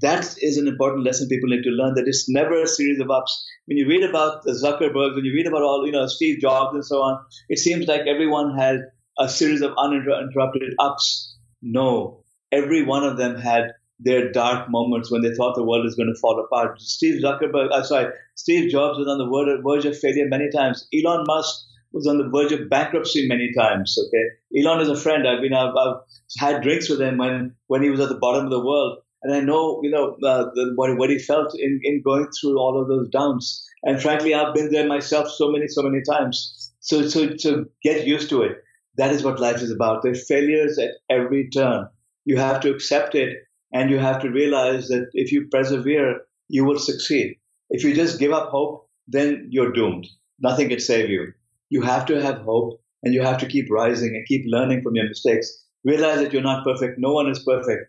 That 0.00 0.36
is 0.42 0.58
an 0.58 0.68
important 0.68 1.04
lesson 1.04 1.28
people 1.28 1.48
need 1.48 1.62
to 1.62 1.70
learn 1.70 1.94
that 1.94 2.06
it's 2.06 2.28
never 2.28 2.60
a 2.60 2.66
series 2.66 3.00
of 3.00 3.10
ups. 3.10 3.32
When 3.64 3.78
you 3.78 3.88
read 3.88 4.04
about 4.08 4.42
the 4.42 4.52
Zuckerbergs, 4.52 5.14
when 5.14 5.24
you 5.24 5.32
read 5.34 5.46
about 5.46 5.62
all, 5.62 5.86
you 5.86 5.92
know, 5.92 6.06
Steve 6.06 6.40
Jobs 6.40 6.74
and 6.74 6.84
so 6.84 6.96
on, 6.96 7.24
it 7.48 7.58
seems 7.58 7.86
like 7.86 8.02
everyone 8.06 8.58
had 8.58 8.80
a 9.18 9.28
series 9.28 9.62
of 9.62 9.72
uninterrupted 9.78 10.74
ups 10.78 11.32
no, 11.62 12.24
every 12.50 12.82
one 12.82 13.04
of 13.04 13.16
them 13.16 13.36
had 13.36 13.72
their 14.00 14.32
dark 14.32 14.68
moments 14.68 15.10
when 15.10 15.22
they 15.22 15.32
thought 15.32 15.54
the 15.54 15.64
world 15.64 15.84
was 15.84 15.94
going 15.94 16.12
to 16.12 16.20
fall 16.20 16.44
apart. 16.44 16.80
Steve 16.80 17.22
Zuckerberg, 17.22 17.70
uh, 17.70 17.84
sorry, 17.84 18.12
Steve 18.34 18.68
Jobs 18.68 18.98
was 18.98 19.06
on 19.06 19.18
the 19.18 19.62
verge 19.64 19.84
of 19.84 19.96
failure 19.96 20.26
many 20.28 20.50
times. 20.50 20.88
Elon 20.92 21.24
Musk 21.24 21.54
was 21.92 22.06
on 22.06 22.18
the 22.18 22.28
verge 22.28 22.52
of 22.52 22.68
bankruptcy 22.68 23.26
many 23.28 23.50
times. 23.56 23.96
Okay, 24.06 24.60
Elon 24.60 24.80
is 24.80 24.88
a 24.88 24.96
friend. 24.96 25.26
I've 25.26 25.42
been, 25.42 25.54
I've, 25.54 25.74
I've 25.76 25.96
had 26.38 26.62
drinks 26.62 26.88
with 26.88 27.00
him 27.00 27.18
when 27.18 27.54
when 27.66 27.82
he 27.82 27.90
was 27.90 28.00
at 28.00 28.08
the 28.08 28.18
bottom 28.18 28.44
of 28.44 28.50
the 28.50 28.64
world, 28.64 28.98
and 29.22 29.34
I 29.34 29.40
know, 29.40 29.80
you 29.82 29.90
know, 29.90 30.16
uh, 30.24 30.50
the, 30.54 30.72
what 30.76 30.96
what 30.96 31.10
he 31.10 31.18
felt 31.18 31.54
in 31.58 31.80
in 31.82 32.02
going 32.04 32.28
through 32.40 32.58
all 32.58 32.80
of 32.80 32.88
those 32.88 33.08
downs. 33.10 33.68
And 33.84 34.00
frankly, 34.00 34.34
I've 34.34 34.54
been 34.54 34.70
there 34.70 34.86
myself 34.86 35.28
so 35.28 35.50
many, 35.50 35.66
so 35.66 35.82
many 35.82 36.02
times. 36.08 36.72
So, 36.80 37.08
so, 37.08 37.36
so 37.36 37.64
get 37.82 38.06
used 38.06 38.28
to 38.30 38.42
it. 38.42 38.58
That 38.96 39.12
is 39.12 39.24
what 39.24 39.40
life 39.40 39.62
is 39.62 39.70
about. 39.70 40.02
There 40.02 40.12
are 40.12 40.14
failures 40.14 40.78
at 40.78 40.90
every 41.10 41.48
turn. 41.50 41.88
You 42.24 42.36
have 42.36 42.60
to 42.60 42.70
accept 42.70 43.14
it 43.14 43.38
and 43.72 43.90
you 43.90 43.98
have 43.98 44.20
to 44.22 44.30
realize 44.30 44.88
that 44.88 45.08
if 45.14 45.32
you 45.32 45.48
persevere, 45.50 46.20
you 46.48 46.64
will 46.64 46.78
succeed. 46.78 47.36
If 47.70 47.84
you 47.84 47.94
just 47.94 48.18
give 48.18 48.32
up 48.32 48.50
hope, 48.50 48.88
then 49.08 49.48
you're 49.50 49.72
doomed. 49.72 50.06
Nothing 50.38 50.68
can 50.68 50.80
save 50.80 51.08
you. 51.08 51.32
You 51.74 51.82
have 51.82 52.04
to 52.06 52.20
have 52.20 52.38
hope 52.50 52.80
and 53.02 53.14
you 53.14 53.22
have 53.22 53.38
to 53.38 53.50
keep 53.54 53.70
rising 53.70 54.14
and 54.16 54.26
keep 54.26 54.44
learning 54.46 54.82
from 54.82 54.94
your 54.94 55.08
mistakes. 55.08 55.48
Realize 55.84 56.20
that 56.20 56.32
you're 56.32 56.50
not 56.50 56.64
perfect. 56.64 56.98
No 56.98 57.12
one 57.12 57.30
is 57.30 57.42
perfect. 57.52 57.82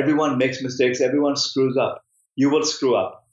Everyone 0.00 0.38
makes 0.38 0.62
mistakes. 0.62 1.00
Everyone 1.00 1.36
screws 1.36 1.76
up. 1.76 2.02
You 2.36 2.50
will 2.50 2.64
screw 2.64 2.94
up. 2.94 3.26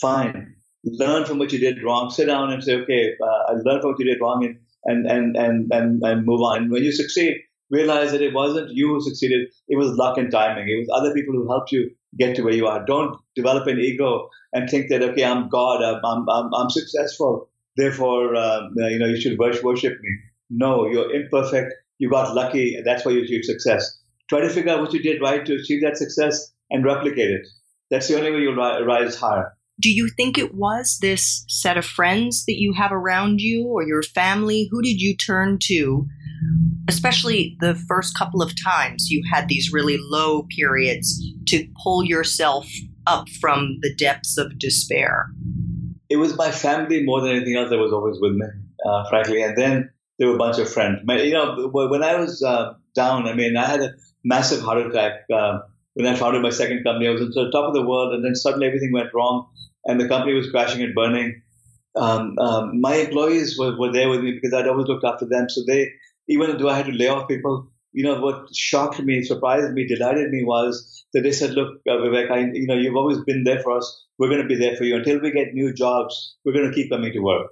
Fine. 0.00 0.54
Learn 0.84 1.24
from 1.24 1.38
what 1.38 1.52
you 1.52 1.60
did 1.60 1.82
wrong. 1.84 2.10
Sit 2.10 2.26
down 2.26 2.52
and 2.52 2.62
say, 2.64 2.74
okay, 2.82 3.12
uh, 3.22 3.42
I 3.50 3.52
learned 3.52 3.82
from 3.82 3.92
what 3.92 4.00
you 4.00 4.06
did 4.12 4.20
wrong 4.20 4.44
and 4.44 4.56
and, 4.84 5.06
and, 5.06 5.36
and, 5.36 5.72
and, 5.72 6.02
and 6.02 6.26
move 6.26 6.40
on. 6.40 6.70
When 6.70 6.82
you 6.82 6.92
succeed, 6.92 7.36
realize 7.70 8.12
that 8.12 8.22
it 8.22 8.32
wasn't 8.32 8.70
you 8.70 8.88
who 8.88 9.00
succeeded, 9.00 9.48
it 9.68 9.76
was 9.76 9.96
luck 9.96 10.16
and 10.18 10.30
timing. 10.30 10.68
It 10.68 10.78
was 10.78 10.88
other 10.92 11.12
people 11.12 11.34
who 11.34 11.48
helped 11.48 11.72
you 11.72 11.90
get 12.18 12.36
to 12.36 12.42
where 12.42 12.54
you 12.54 12.66
are. 12.66 12.84
Don't 12.84 13.16
develop 13.34 13.66
an 13.66 13.80
ego 13.80 14.28
and 14.52 14.68
think 14.68 14.88
that, 14.88 15.02
okay, 15.02 15.24
I'm 15.24 15.48
God, 15.48 15.82
I'm, 15.82 16.00
I'm, 16.04 16.28
I'm, 16.28 16.54
I'm 16.54 16.70
successful, 16.70 17.50
therefore, 17.78 18.36
um, 18.36 18.72
you 18.76 18.98
know, 18.98 19.06
you 19.06 19.20
should 19.20 19.38
worship 19.38 19.92
me. 20.00 20.10
No, 20.50 20.86
you're 20.86 21.14
imperfect. 21.14 21.72
You 21.98 22.10
got 22.10 22.34
lucky, 22.34 22.74
and 22.74 22.86
that's 22.86 23.04
why 23.04 23.12
you 23.12 23.22
achieved 23.22 23.46
success. 23.46 23.98
Try 24.28 24.40
to 24.40 24.50
figure 24.50 24.72
out 24.72 24.80
what 24.80 24.92
you 24.92 25.02
did 25.02 25.22
right 25.22 25.44
to 25.46 25.54
achieve 25.54 25.82
that 25.82 25.96
success 25.96 26.52
and 26.70 26.84
replicate 26.84 27.30
it. 27.30 27.46
That's 27.90 28.08
the 28.08 28.18
only 28.18 28.32
way 28.32 28.40
you'll 28.40 28.54
rise 28.54 29.16
higher 29.16 29.56
do 29.80 29.90
you 29.90 30.08
think 30.08 30.36
it 30.36 30.54
was 30.54 30.98
this 31.00 31.44
set 31.48 31.76
of 31.76 31.84
friends 31.84 32.44
that 32.46 32.58
you 32.58 32.72
have 32.72 32.90
around 32.92 33.40
you 33.40 33.66
or 33.66 33.86
your 33.86 34.02
family? 34.02 34.68
Who 34.70 34.82
did 34.82 35.00
you 35.00 35.16
turn 35.16 35.58
to? 35.64 36.06
Especially 36.88 37.56
the 37.60 37.74
first 37.74 38.16
couple 38.16 38.42
of 38.42 38.52
times 38.62 39.08
you 39.08 39.22
had 39.30 39.48
these 39.48 39.72
really 39.72 39.98
low 40.00 40.46
periods 40.56 41.22
to 41.48 41.66
pull 41.82 42.04
yourself 42.04 42.66
up 43.06 43.28
from 43.40 43.78
the 43.82 43.94
depths 43.94 44.36
of 44.36 44.58
despair. 44.58 45.26
It 46.08 46.16
was 46.16 46.36
my 46.36 46.50
family 46.50 47.04
more 47.04 47.20
than 47.20 47.36
anything 47.36 47.56
else 47.56 47.70
that 47.70 47.78
was 47.78 47.92
always 47.92 48.18
with 48.20 48.32
me, 48.32 48.46
uh, 48.86 49.08
frankly. 49.08 49.42
And 49.42 49.56
then 49.56 49.90
there 50.18 50.28
were 50.28 50.34
a 50.34 50.38
bunch 50.38 50.58
of 50.58 50.70
friends. 50.70 51.00
You 51.06 51.32
know, 51.32 51.68
when 51.72 52.02
I 52.02 52.16
was 52.16 52.42
uh, 52.42 52.74
down, 52.94 53.28
I 53.28 53.34
mean, 53.34 53.56
I 53.56 53.66
had 53.66 53.80
a 53.80 53.94
massive 54.24 54.62
heart 54.62 54.78
attack 54.78 55.24
uh, 55.32 55.60
when 55.94 56.06
I 56.06 56.14
founded 56.14 56.42
my 56.42 56.50
second 56.50 56.84
company. 56.84 57.08
I 57.08 57.12
was 57.12 57.22
on 57.22 57.30
the 57.44 57.50
top 57.50 57.68
of 57.68 57.74
the 57.74 57.86
world, 57.86 58.14
and 58.14 58.24
then 58.24 58.34
suddenly 58.34 58.66
everything 58.66 58.92
went 58.92 59.12
wrong 59.14 59.48
and 59.88 60.00
the 60.00 60.06
company 60.06 60.34
was 60.34 60.50
crashing 60.50 60.82
and 60.82 60.94
burning. 60.94 61.42
Um, 61.96 62.38
um, 62.38 62.80
my 62.80 62.94
employees 62.96 63.58
were, 63.58 63.76
were 63.76 63.90
there 63.90 64.08
with 64.08 64.20
me 64.20 64.32
because 64.32 64.54
I'd 64.54 64.68
always 64.68 64.86
looked 64.86 65.04
after 65.04 65.26
them. 65.26 65.48
So 65.48 65.62
they 65.66 65.88
even 66.28 66.56
though 66.58 66.68
I 66.68 66.76
had 66.76 66.86
to 66.86 66.92
lay 66.92 67.08
off 67.08 67.26
people, 67.26 67.68
you 67.98 68.04
know, 68.04 68.20
what 68.20 68.46
shocked 68.54 69.00
me, 69.02 69.24
surprised 69.24 69.72
me, 69.72 69.84
delighted 69.84 70.30
me 70.30 70.44
was 70.44 71.04
that 71.12 71.22
they 71.22 71.32
said, 71.32 71.50
look, 71.54 71.80
uh, 71.88 71.94
Vivek, 71.94 72.30
I, 72.30 72.38
you 72.52 72.64
know, 72.68 72.76
you've 72.76 72.94
always 72.94 73.18
been 73.26 73.42
there 73.42 73.60
for 73.60 73.76
us. 73.76 73.86
We're 74.18 74.28
going 74.28 74.42
to 74.42 74.46
be 74.46 74.54
there 74.54 74.76
for 74.76 74.84
you 74.84 74.94
until 74.94 75.18
we 75.20 75.32
get 75.32 75.52
new 75.52 75.74
jobs. 75.74 76.36
We're 76.44 76.52
going 76.52 76.70
to 76.70 76.72
keep 76.72 76.92
coming 76.92 77.12
to 77.12 77.18
work. 77.18 77.48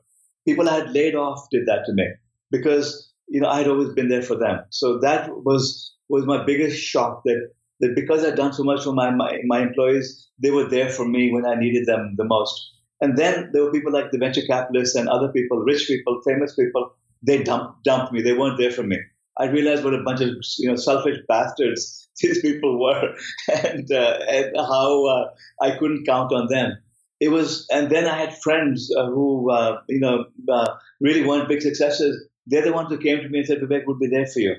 People 0.46 0.68
I 0.68 0.76
had 0.76 0.92
laid 0.92 1.16
off 1.16 1.48
did 1.50 1.66
that 1.66 1.82
to 1.86 1.92
me 1.94 2.06
because, 2.52 3.12
you 3.26 3.40
know, 3.40 3.48
I 3.48 3.58
had 3.58 3.66
always 3.66 3.92
been 3.94 4.08
there 4.08 4.22
for 4.22 4.38
them. 4.38 4.60
So 4.70 5.00
that 5.00 5.28
was, 5.30 5.96
was 6.08 6.26
my 6.26 6.44
biggest 6.44 6.80
shock 6.80 7.22
that, 7.24 7.50
that 7.80 7.96
because 7.96 8.24
I'd 8.24 8.36
done 8.36 8.52
so 8.52 8.62
much 8.62 8.84
for 8.84 8.92
my, 8.92 9.10
my, 9.10 9.38
my 9.46 9.62
employees, 9.62 10.28
they 10.40 10.52
were 10.52 10.68
there 10.68 10.90
for 10.90 11.08
me 11.08 11.32
when 11.32 11.44
I 11.44 11.56
needed 11.56 11.86
them 11.86 12.14
the 12.16 12.24
most. 12.24 12.70
And 13.00 13.18
then 13.18 13.50
there 13.52 13.64
were 13.64 13.72
people 13.72 13.92
like 13.92 14.12
the 14.12 14.18
venture 14.18 14.46
capitalists 14.46 14.94
and 14.94 15.08
other 15.08 15.32
people, 15.32 15.58
rich 15.58 15.88
people, 15.88 16.20
famous 16.24 16.54
people. 16.54 16.94
They 17.26 17.42
dumped, 17.42 17.82
dumped 17.82 18.12
me. 18.12 18.22
They 18.22 18.34
weren't 18.34 18.58
there 18.58 18.70
for 18.70 18.84
me. 18.84 18.98
I 19.38 19.46
realized 19.46 19.84
what 19.84 19.94
a 19.94 20.02
bunch 20.02 20.20
of 20.20 20.30
you 20.58 20.68
know 20.68 20.76
selfish 20.76 21.18
bastards 21.28 22.08
these 22.20 22.40
people 22.40 22.80
were, 22.80 23.14
and 23.64 23.90
uh, 23.90 24.18
and 24.28 24.56
how 24.56 25.06
uh, 25.06 25.30
I 25.60 25.76
couldn't 25.76 26.06
count 26.06 26.32
on 26.32 26.48
them. 26.48 26.78
It 27.18 27.28
was, 27.28 27.66
and 27.70 27.90
then 27.90 28.06
I 28.06 28.16
had 28.16 28.36
friends 28.42 28.90
uh, 28.96 29.06
who 29.06 29.50
uh, 29.50 29.80
you 29.88 30.00
know 30.00 30.24
uh, 30.50 30.74
really 31.00 31.24
weren't 31.24 31.48
big 31.48 31.62
successes. 31.62 32.28
They're 32.46 32.64
the 32.64 32.72
ones 32.72 32.88
who 32.90 32.98
came 32.98 33.20
to 33.20 33.28
me 33.28 33.38
and 33.38 33.46
said, 33.46 33.58
"Vivek 33.58 33.86
would 33.86 33.98
be 33.98 34.08
there 34.08 34.26
for 34.26 34.40
you." 34.40 34.56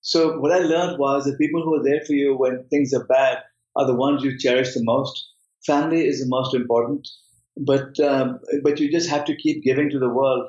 So 0.00 0.38
what 0.38 0.52
I 0.52 0.58
learned 0.58 0.98
was 0.98 1.24
that 1.24 1.38
people 1.38 1.62
who 1.62 1.74
are 1.74 1.82
there 1.82 2.04
for 2.06 2.12
you 2.12 2.36
when 2.36 2.64
things 2.70 2.94
are 2.94 3.04
bad 3.04 3.38
are 3.76 3.86
the 3.86 3.94
ones 3.94 4.22
you 4.22 4.38
cherish 4.38 4.74
the 4.74 4.82
most. 4.82 5.26
Family 5.66 6.06
is 6.06 6.20
the 6.20 6.28
most 6.28 6.54
important, 6.54 7.08
but 7.56 7.98
um, 8.00 8.40
but 8.62 8.80
you 8.80 8.90
just 8.90 9.08
have 9.08 9.24
to 9.26 9.36
keep 9.36 9.62
giving 9.62 9.90
to 9.90 9.98
the 9.98 10.08
world 10.08 10.48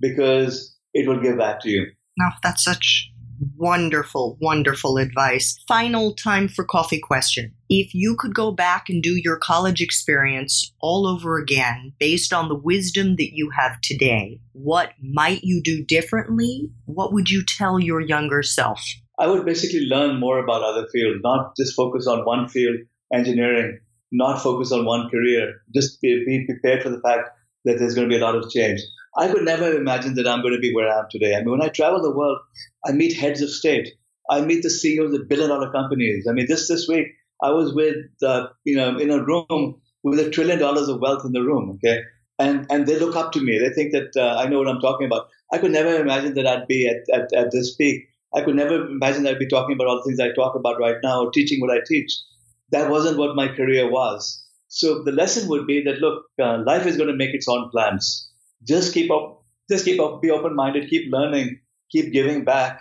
because 0.00 0.76
it 0.94 1.08
will 1.08 1.20
give 1.20 1.38
back 1.38 1.60
to 1.60 1.70
you. 1.70 1.86
No, 2.18 2.28
that's 2.42 2.64
such 2.64 3.09
wonderful, 3.56 4.36
wonderful 4.40 4.98
advice. 4.98 5.58
Final 5.66 6.14
time 6.14 6.48
for 6.48 6.64
coffee 6.64 7.00
question. 7.00 7.54
If 7.68 7.94
you 7.94 8.16
could 8.18 8.34
go 8.34 8.52
back 8.52 8.88
and 8.88 9.02
do 9.02 9.16
your 9.16 9.38
college 9.38 9.80
experience 9.80 10.72
all 10.80 11.06
over 11.06 11.38
again 11.38 11.92
based 11.98 12.32
on 12.32 12.48
the 12.48 12.54
wisdom 12.54 13.16
that 13.16 13.34
you 13.34 13.50
have 13.50 13.80
today, 13.80 14.40
what 14.52 14.92
might 15.02 15.40
you 15.42 15.62
do 15.62 15.84
differently? 15.84 16.70
What 16.86 17.12
would 17.12 17.30
you 17.30 17.42
tell 17.46 17.80
your 17.80 18.00
younger 18.00 18.42
self? 18.42 18.80
I 19.18 19.26
would 19.26 19.44
basically 19.44 19.86
learn 19.86 20.18
more 20.18 20.38
about 20.38 20.62
other 20.62 20.86
fields, 20.92 21.20
not 21.22 21.54
just 21.56 21.74
focus 21.74 22.06
on 22.06 22.24
one 22.24 22.48
field, 22.48 22.76
engineering, 23.12 23.78
not 24.12 24.42
focus 24.42 24.72
on 24.72 24.84
one 24.84 25.08
career. 25.10 25.62
Just 25.74 26.00
be, 26.00 26.24
be 26.26 26.46
prepared 26.46 26.82
for 26.82 26.90
the 26.90 27.00
fact 27.00 27.28
that 27.64 27.78
there's 27.78 27.94
going 27.94 28.08
to 28.08 28.14
be 28.14 28.20
a 28.20 28.24
lot 28.24 28.34
of 28.34 28.50
change. 28.50 28.80
I 29.16 29.28
could 29.28 29.44
never 29.44 29.72
imagine 29.72 30.14
that 30.14 30.26
I'm 30.26 30.42
going 30.42 30.54
to 30.54 30.60
be 30.60 30.74
where 30.74 30.88
I 30.88 31.00
am 31.00 31.06
today. 31.10 31.34
I 31.34 31.40
mean, 31.40 31.50
when 31.50 31.62
I 31.62 31.68
travel 31.68 32.00
the 32.00 32.16
world, 32.16 32.38
I 32.86 32.92
meet 32.92 33.16
heads 33.16 33.42
of 33.42 33.50
state. 33.50 33.88
I 34.30 34.40
meet 34.40 34.62
the 34.62 34.70
CEOs 34.70 35.12
of 35.12 35.28
billion 35.28 35.48
dollar 35.48 35.72
companies. 35.72 36.26
I 36.28 36.32
mean, 36.32 36.46
this 36.48 36.68
this 36.68 36.86
week 36.88 37.08
I 37.42 37.50
was 37.50 37.74
with 37.74 37.96
uh, 38.22 38.46
you 38.64 38.76
know 38.76 38.96
in 38.98 39.10
a 39.10 39.22
room 39.22 39.80
with 40.04 40.20
a 40.20 40.30
trillion 40.30 40.58
dollars 40.58 40.88
of 40.88 41.00
wealth 41.00 41.24
in 41.24 41.32
the 41.32 41.42
room. 41.42 41.70
Okay, 41.74 42.02
and 42.38 42.66
and 42.70 42.86
they 42.86 42.98
look 42.98 43.16
up 43.16 43.32
to 43.32 43.40
me. 43.40 43.58
They 43.58 43.70
think 43.70 43.92
that 43.92 44.16
uh, 44.16 44.36
I 44.38 44.48
know 44.48 44.58
what 44.58 44.68
I'm 44.68 44.80
talking 44.80 45.06
about. 45.06 45.28
I 45.52 45.58
could 45.58 45.72
never 45.72 45.96
imagine 45.96 46.34
that 46.34 46.46
I'd 46.46 46.68
be 46.68 46.88
at, 46.88 47.02
at, 47.12 47.32
at 47.32 47.50
this 47.50 47.74
peak. 47.74 48.04
I 48.32 48.42
could 48.42 48.54
never 48.54 48.86
imagine 48.86 49.24
that 49.24 49.32
I'd 49.32 49.40
be 49.40 49.48
talking 49.48 49.74
about 49.74 49.88
all 49.88 49.96
the 49.96 50.04
things 50.04 50.20
I 50.20 50.32
talk 50.32 50.54
about 50.54 50.78
right 50.78 50.96
now 51.02 51.24
or 51.24 51.32
teaching 51.32 51.60
what 51.60 51.76
I 51.76 51.80
teach. 51.84 52.12
That 52.70 52.88
wasn't 52.88 53.18
what 53.18 53.34
my 53.34 53.48
career 53.48 53.90
was. 53.90 54.44
So 54.68 55.02
the 55.02 55.10
lesson 55.10 55.48
would 55.48 55.66
be 55.66 55.82
that 55.82 55.98
look, 55.98 56.26
uh, 56.40 56.62
life 56.64 56.86
is 56.86 56.96
going 56.96 57.08
to 57.08 57.16
make 57.16 57.34
its 57.34 57.48
own 57.48 57.68
plans. 57.70 58.29
Just 58.66 58.94
keep 58.94 59.10
up, 59.10 59.42
just 59.70 59.84
keep 59.84 60.00
up, 60.00 60.20
be 60.22 60.30
open 60.30 60.54
minded, 60.54 60.88
keep 60.88 61.10
learning, 61.12 61.60
keep 61.90 62.12
giving 62.12 62.44
back. 62.44 62.80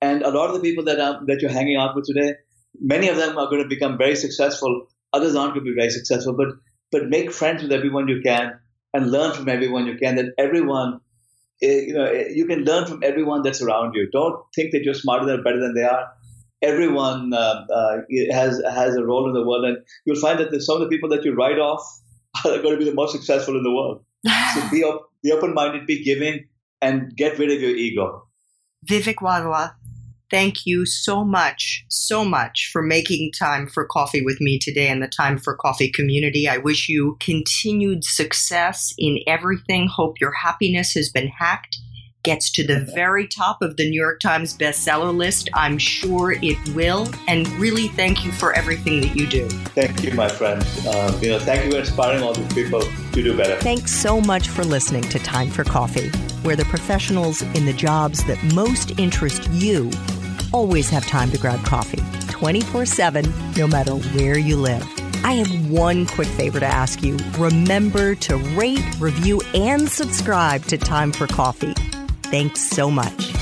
And 0.00 0.22
a 0.22 0.30
lot 0.30 0.50
of 0.50 0.54
the 0.54 0.60
people 0.60 0.84
that 0.84 1.00
are, 1.00 1.20
that 1.26 1.40
you're 1.40 1.50
hanging 1.50 1.76
out 1.76 1.96
with 1.96 2.04
today, 2.04 2.34
many 2.80 3.08
of 3.08 3.16
them 3.16 3.38
are 3.38 3.48
going 3.48 3.62
to 3.62 3.68
become 3.68 3.96
very 3.96 4.16
successful. 4.16 4.86
Others 5.12 5.34
aren't 5.34 5.54
going 5.54 5.64
to 5.64 5.72
be 5.72 5.76
very 5.76 5.90
successful, 5.90 6.34
but 6.36 6.48
but 6.92 7.08
make 7.08 7.32
friends 7.32 7.62
with 7.62 7.72
everyone 7.72 8.06
you 8.08 8.20
can 8.22 8.52
and 8.92 9.10
learn 9.10 9.32
from 9.32 9.48
everyone 9.48 9.86
you 9.86 9.96
can. 9.96 10.16
That 10.16 10.34
everyone, 10.38 11.00
eh, 11.62 11.80
you 11.88 11.94
know, 11.94 12.04
eh, 12.04 12.28
you 12.32 12.46
can 12.46 12.60
learn 12.64 12.86
from 12.86 13.02
everyone 13.02 13.42
that's 13.42 13.62
around 13.62 13.94
you. 13.94 14.08
Don't 14.12 14.36
think 14.54 14.72
that 14.72 14.84
you're 14.84 14.94
smarter 14.94 15.26
than 15.26 15.40
or 15.40 15.42
better 15.42 15.60
than 15.60 15.74
they 15.74 15.82
are. 15.82 16.06
Everyone 16.62 17.32
uh, 17.34 17.64
uh, 17.78 17.96
has 18.30 18.62
has 18.70 18.96
a 18.96 19.04
role 19.04 19.26
in 19.28 19.34
the 19.34 19.46
world, 19.46 19.64
and 19.64 19.78
you'll 20.04 20.20
find 20.20 20.38
that 20.38 20.62
some 20.62 20.76
of 20.76 20.82
the 20.82 20.88
people 20.88 21.08
that 21.10 21.24
you 21.24 21.34
write 21.34 21.58
off 21.58 21.82
are 22.44 22.58
going 22.58 22.74
to 22.74 22.78
be 22.78 22.84
the 22.84 22.94
most 22.94 23.12
successful 23.12 23.56
in 23.56 23.62
the 23.62 23.72
world. 23.72 24.04
So 24.54 24.70
be 24.70 24.84
op- 24.84 25.10
be 25.24 25.32
open 25.32 25.54
minded, 25.54 25.86
be 25.86 26.04
giving, 26.04 26.46
and 26.80 27.16
get 27.16 27.38
rid 27.38 27.50
of 27.50 27.60
your 27.60 27.74
ego. 27.74 28.28
Vivek 28.86 29.16
Wadhwa, 29.16 29.72
thank 30.30 30.66
you 30.66 30.84
so 30.84 31.24
much, 31.24 31.86
so 31.88 32.24
much 32.24 32.68
for 32.70 32.82
making 32.82 33.32
time 33.32 33.66
for 33.66 33.86
coffee 33.86 34.22
with 34.22 34.38
me 34.40 34.58
today 34.58 34.88
and 34.88 35.02
the 35.02 35.08
Time 35.08 35.38
for 35.38 35.56
Coffee 35.56 35.90
community. 35.90 36.46
I 36.46 36.58
wish 36.58 36.90
you 36.90 37.16
continued 37.20 38.04
success 38.04 38.92
in 38.98 39.20
everything. 39.26 39.88
Hope 39.88 40.20
your 40.20 40.32
happiness 40.32 40.92
has 40.92 41.08
been 41.08 41.28
hacked, 41.28 41.78
gets 42.24 42.50
to 42.52 42.66
the 42.66 42.80
very 42.94 43.28
top 43.28 43.62
of 43.62 43.76
the 43.76 43.88
New 43.88 44.00
York 44.00 44.20
Times 44.20 44.56
bestseller 44.56 45.16
list. 45.16 45.48
I'm 45.54 45.78
sure 45.78 46.32
it 46.32 46.58
will. 46.74 47.08
And 47.28 47.46
really, 47.60 47.88
thank 47.88 48.24
you 48.24 48.32
for 48.32 48.52
everything 48.54 49.00
that 49.02 49.14
you 49.14 49.26
do. 49.26 49.48
Thank 49.48 50.02
you, 50.02 50.12
my 50.14 50.28
friend. 50.28 50.66
Uh, 50.86 51.16
you 51.22 51.30
know, 51.30 51.38
thank 51.38 51.64
you 51.64 51.70
for 51.70 51.78
inspiring 51.78 52.22
all 52.22 52.34
these 52.34 52.52
people 52.52 52.80
to 52.80 53.22
do 53.22 53.36
better. 53.36 53.56
Thanks 53.60 53.92
so 53.92 54.20
much 54.20 54.48
for 54.48 54.64
listening 54.64 55.02
to 55.02 55.18
Time 55.20 55.50
for 55.50 55.62
Coffee 55.62 56.10
where 56.44 56.56
the 56.56 56.64
professionals 56.66 57.40
in 57.40 57.64
the 57.64 57.72
jobs 57.72 58.22
that 58.24 58.40
most 58.54 58.98
interest 58.98 59.48
you 59.50 59.90
always 60.52 60.90
have 60.90 61.04
time 61.06 61.30
to 61.30 61.38
grab 61.38 61.64
coffee 61.64 62.02
24 62.28 62.86
7, 62.86 63.32
no 63.56 63.66
matter 63.66 63.92
where 63.92 64.38
you 64.38 64.56
live. 64.56 64.86
I 65.24 65.32
have 65.32 65.70
one 65.70 66.04
quick 66.04 66.28
favor 66.28 66.60
to 66.60 66.66
ask 66.66 67.02
you. 67.02 67.16
Remember 67.38 68.14
to 68.16 68.36
rate, 68.36 68.84
review, 69.00 69.40
and 69.54 69.88
subscribe 69.88 70.64
to 70.66 70.76
Time 70.76 71.12
for 71.12 71.26
Coffee. 71.26 71.74
Thanks 72.34 72.62
so 72.62 72.90
much. 72.90 73.33